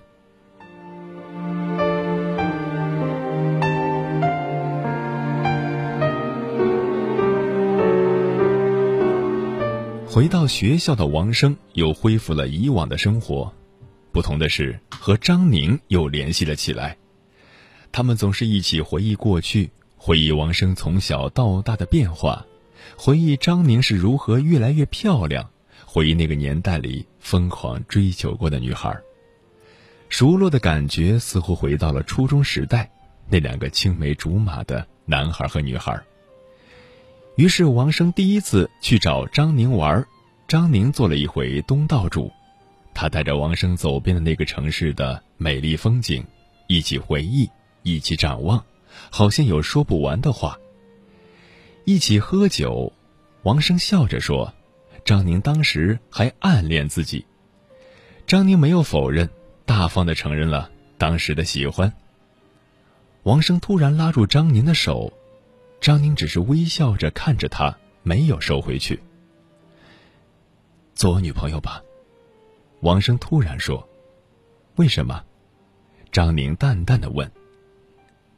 [10.06, 13.52] 回到学校的王生又恢复了以往的生活，
[14.12, 16.96] 不同的是和张宁又联系了起来。
[17.90, 22.46] 他们总是一起回忆过去，回忆王生从小到大的变化，
[22.96, 25.50] 回忆张宁是如何越来越漂亮。
[25.90, 28.94] 回忆那个年代里疯狂追求过的女孩，
[30.10, 32.90] 熟络的感觉似乎回到了初中时代，
[33.26, 35.98] 那两个青梅竹马的男孩和女孩。
[37.36, 40.06] 于是王生第一次去找张宁玩，
[40.46, 42.30] 张宁做了一回东道主，
[42.92, 46.22] 他带着王生走遍了那个城市的美丽风景，
[46.66, 47.48] 一起回忆，
[47.82, 48.62] 一起展望，
[49.08, 50.58] 好像有说不完的话。
[51.86, 52.92] 一起喝酒，
[53.42, 54.52] 王生笑着说。
[55.08, 57.24] 张宁当时还暗恋自己，
[58.26, 59.26] 张宁没有否认，
[59.64, 61.90] 大方的承认了当时的喜欢。
[63.22, 65.10] 王生突然拉住张宁的手，
[65.80, 69.00] 张宁只是微笑着看着他，没有收回去。
[70.94, 71.82] 做我女朋友吧，
[72.82, 73.88] 王生突然说。
[74.76, 75.24] 为什么？
[76.12, 77.32] 张宁淡淡的问。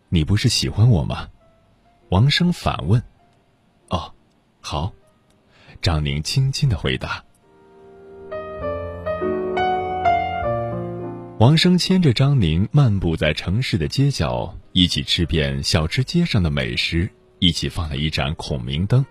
[0.08, 1.30] 你不是喜欢我吗？
[2.10, 3.02] 王生反问。
[3.88, 4.14] 哦，
[4.60, 4.94] 好。
[5.82, 7.24] 张宁轻轻的回答。
[11.38, 19.04] 王生牵着张宁漫步在城市的街角，一起吃遍小吃街上的美食，一起放了一盏孔明灯。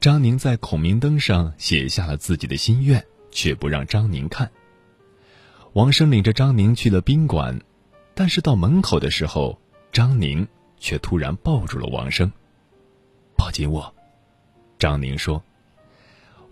[0.00, 4.50] 张宁在孔明灯上写下了自己的心愿，却不让张宁看。
[5.74, 7.60] 王生领着张宁去了宾馆，
[8.14, 9.60] 但是到门口的时候，
[9.92, 10.48] 张宁
[10.78, 12.32] 却突然抱住了王生，
[13.36, 13.94] 抱紧我。
[14.78, 15.42] 张宁说。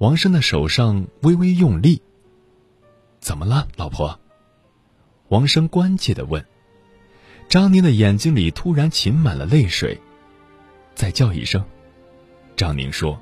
[0.00, 2.00] 王生的手上微微用力。
[3.20, 4.18] 怎么了，老婆？
[5.28, 6.42] 王生关切的问。
[7.50, 10.00] 张宁的眼睛里突然噙满了泪水。
[10.94, 11.62] 再叫一声，
[12.56, 13.20] 张宁说：“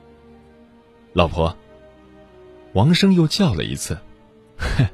[1.14, 1.56] 老婆。”
[2.74, 3.98] 王生又叫了一次，
[4.56, 4.86] 哼。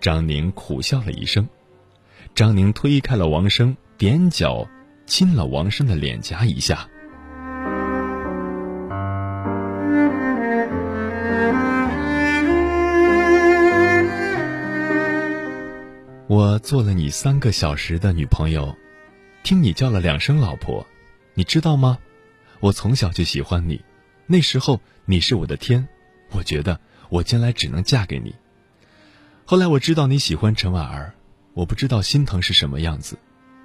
[0.00, 1.48] 张宁苦笑了一声。
[2.32, 4.68] 张宁推开了王生，踮脚
[5.04, 6.88] 亲了王生的脸颊一下。
[16.28, 18.76] 我做了你三个小时的女朋友，
[19.44, 20.84] 听你叫了两声老婆，
[21.34, 21.98] 你知道吗？
[22.58, 23.80] 我从小就喜欢你，
[24.26, 25.86] 那时候你是我的天，
[26.32, 26.80] 我觉得
[27.10, 28.34] 我将来只能嫁给你。
[29.44, 31.14] 后来我知道你喜欢陈婉儿，
[31.54, 33.16] 我不知道心疼是什么样子，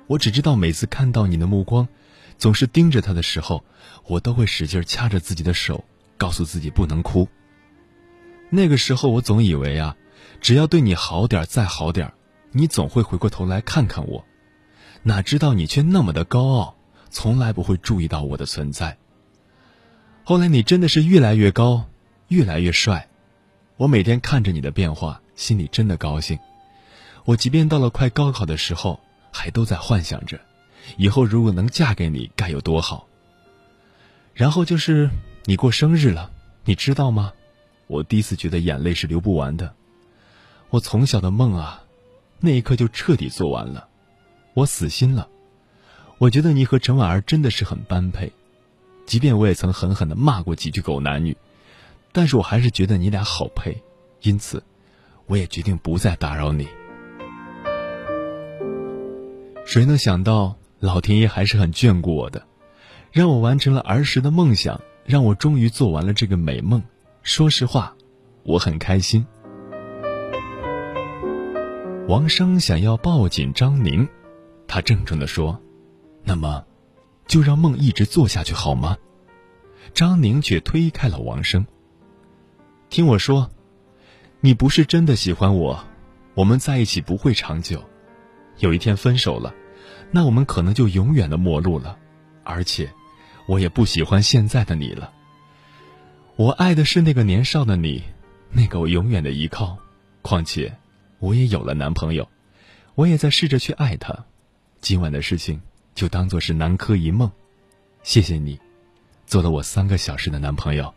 [0.06, 1.88] 我只知道每次看到你的目光，
[2.38, 3.66] 总是盯着他的时候，
[4.06, 5.84] 我都会使劲掐着自己的手，
[6.16, 7.28] 告诉自己不能哭。
[8.52, 9.98] 那个时候我总以为啊，
[10.42, 12.14] 只要对你好点再好点
[12.52, 14.26] 你总会回过头来看看我，
[15.04, 16.76] 哪知道你却那么的高傲，
[17.10, 18.98] 从来不会注意到我的存在。
[20.24, 21.86] 后来你真的是越来越高，
[22.28, 23.08] 越来越帅，
[23.78, 26.38] 我每天看着你的变化，心里真的高兴。
[27.24, 29.00] 我即便到了快高考的时候，
[29.32, 30.40] 还都在幻想着，
[30.98, 33.08] 以后如果能嫁给你该有多好。
[34.34, 35.10] 然后就是
[35.46, 36.32] 你过生日了，
[36.66, 37.34] 你知道吗？
[37.88, 39.74] 我第一次觉得眼泪是流不完的。
[40.70, 41.84] 我从小的梦啊。
[42.42, 43.88] 那一刻就彻底做完了，
[44.56, 45.30] 我死心了。
[46.18, 48.34] 我觉得你和陈婉儿真的是很般配，
[49.06, 51.38] 即便我也曾狠狠的骂过几句狗男女，
[52.12, 53.82] 但是我还是觉得你俩好配，
[54.22, 54.64] 因此，
[55.28, 56.68] 我也决定不再打扰你。
[59.66, 62.46] 谁能想到老天爷还是很眷顾我的，
[63.12, 66.82] 让我完成了儿时的梦想，让我终于做完了这个美梦。
[67.24, 67.96] 说实话，
[68.44, 69.26] 我很开心。
[72.12, 74.06] 王生想要抱紧张宁，
[74.68, 75.58] 他郑重地说
[76.26, 76.66] ：“那么，
[77.26, 78.98] 就让梦一直做下去好吗？”
[79.96, 81.66] 张宁却推开了王生。
[82.90, 83.50] 听我说，
[84.42, 85.86] 你不是真的喜欢我，
[86.34, 87.82] 我们在一起不会长久。
[88.60, 89.54] 有一天分手了，
[90.12, 91.98] 那我们可能就永远的陌路了。
[92.44, 92.92] 而且，
[93.46, 95.14] 我也不喜欢现在的你了。
[96.36, 98.04] 我爱的是那个年少的你，
[98.52, 99.78] 那个我永远的依靠。
[100.22, 100.78] 况且。
[101.22, 102.28] 我也有了男朋友，
[102.96, 104.26] 我也在试着去爱他。
[104.82, 105.62] 今晚的事情
[105.94, 107.32] 就当做是南柯一梦。
[108.02, 108.60] 谢谢你，
[109.28, 110.92] 做了我三个小时的男朋友。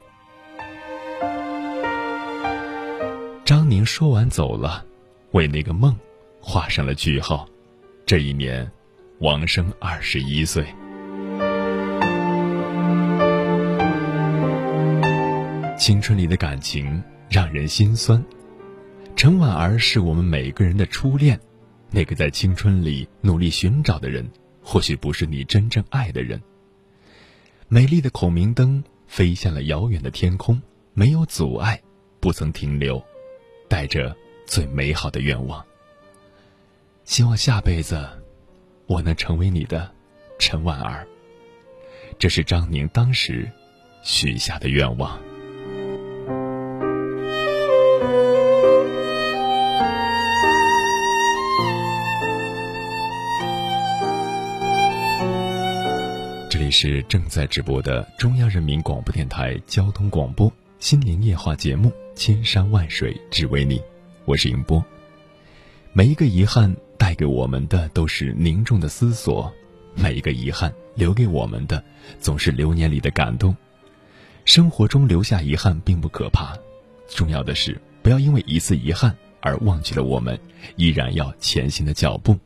[3.44, 4.82] 张宁说完走了，
[5.32, 5.94] 为那个梦
[6.40, 7.46] 画上了句号。
[8.06, 8.66] 这一年，
[9.18, 10.64] 王生二十一岁。
[15.78, 18.24] 青春里的感情让人心酸。
[19.16, 21.38] 陈婉儿是我们每个人的初恋，
[21.90, 24.28] 那个在青春里努力寻找的人，
[24.62, 26.40] 或许不是你真正爱的人。
[27.68, 30.60] 美丽的孔明灯飞向了遥远的天空，
[30.92, 31.80] 没有阻碍，
[32.20, 33.02] 不曾停留，
[33.68, 34.14] 带着
[34.46, 35.64] 最美好的愿望。
[37.04, 38.06] 希望下辈子，
[38.86, 39.90] 我能成为你的
[40.38, 41.06] 陈婉儿。
[42.18, 43.50] 这是张宁当时
[44.02, 45.18] 许下的愿望。
[56.64, 63.78] 这是正在直播的中央人民广播电台交通广播心灵夜话节目《千山万水只为你》，
[64.24, 64.82] 我是迎波。
[65.92, 69.52] 每一个遗憾带给我们的都是凝重的思索，
[69.94, 71.84] 每一个遗憾留给我们的
[72.18, 73.54] 总是流年里的感动。
[74.46, 76.56] 生活中留下遗憾并不可怕，
[77.10, 80.40] 重要的是不要因为一次遗憾而忘记了我们
[80.76, 82.38] 依然要前行的脚步。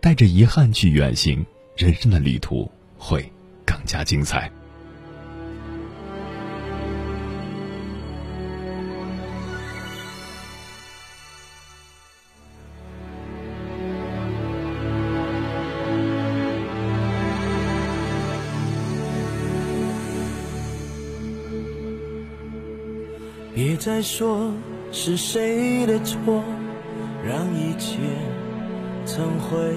[0.00, 1.44] 带着遗憾去远行，
[1.76, 2.66] 人生的旅途。
[3.00, 3.32] 会
[3.64, 4.52] 更加精彩。
[23.52, 24.52] 别再说
[24.92, 26.44] 是谁的错，
[27.26, 27.98] 让一切
[29.04, 29.76] 成灰。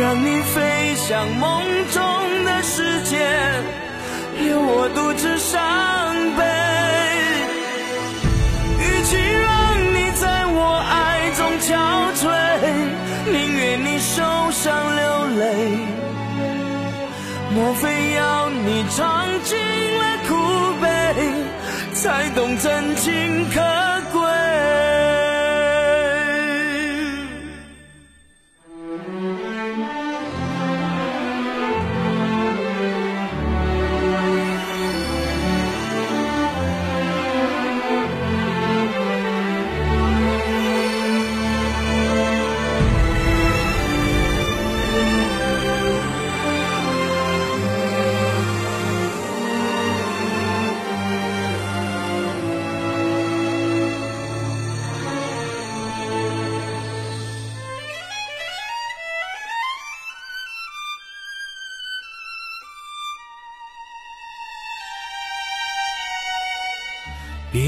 [0.00, 1.60] 让你飞向梦
[1.92, 3.18] 中的世界，
[4.38, 5.58] 留我独自伤
[6.36, 6.44] 悲。
[8.78, 9.48] 与其让
[9.92, 11.74] 你在我爱中憔
[12.14, 12.30] 悴，
[13.32, 14.22] 宁愿你受
[14.52, 15.42] 伤流泪。
[17.50, 19.58] 莫非要你尝尽
[19.98, 20.36] 了苦
[20.80, 20.86] 悲，
[21.92, 23.60] 才懂真情可
[24.12, 24.47] 贵？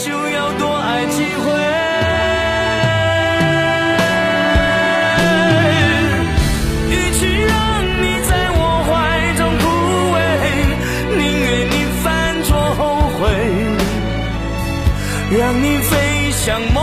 [0.00, 1.44] 就要多爱几回。
[6.88, 7.54] 与其让
[8.00, 8.90] 你在我怀
[9.36, 9.62] 中枯
[10.14, 10.16] 萎，
[11.18, 12.48] 宁愿你犯错
[12.78, 12.80] 后
[13.18, 13.20] 悔，
[15.38, 15.92] 让你飞
[16.32, 16.79] 向梦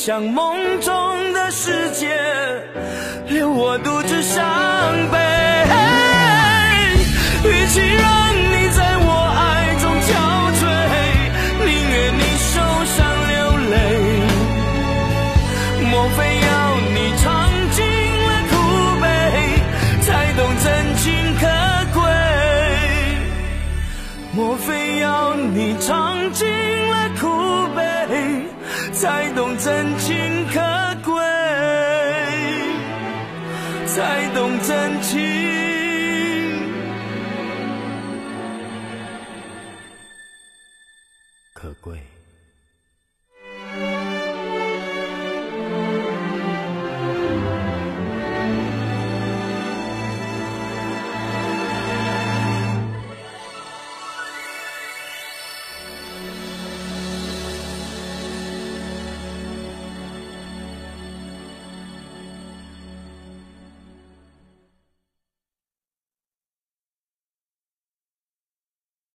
[0.00, 2.16] 像梦中的世界，
[3.26, 4.46] 留我独自伤
[29.58, 30.60] 真情可
[31.04, 31.20] 贵？
[33.86, 35.27] 才懂真情。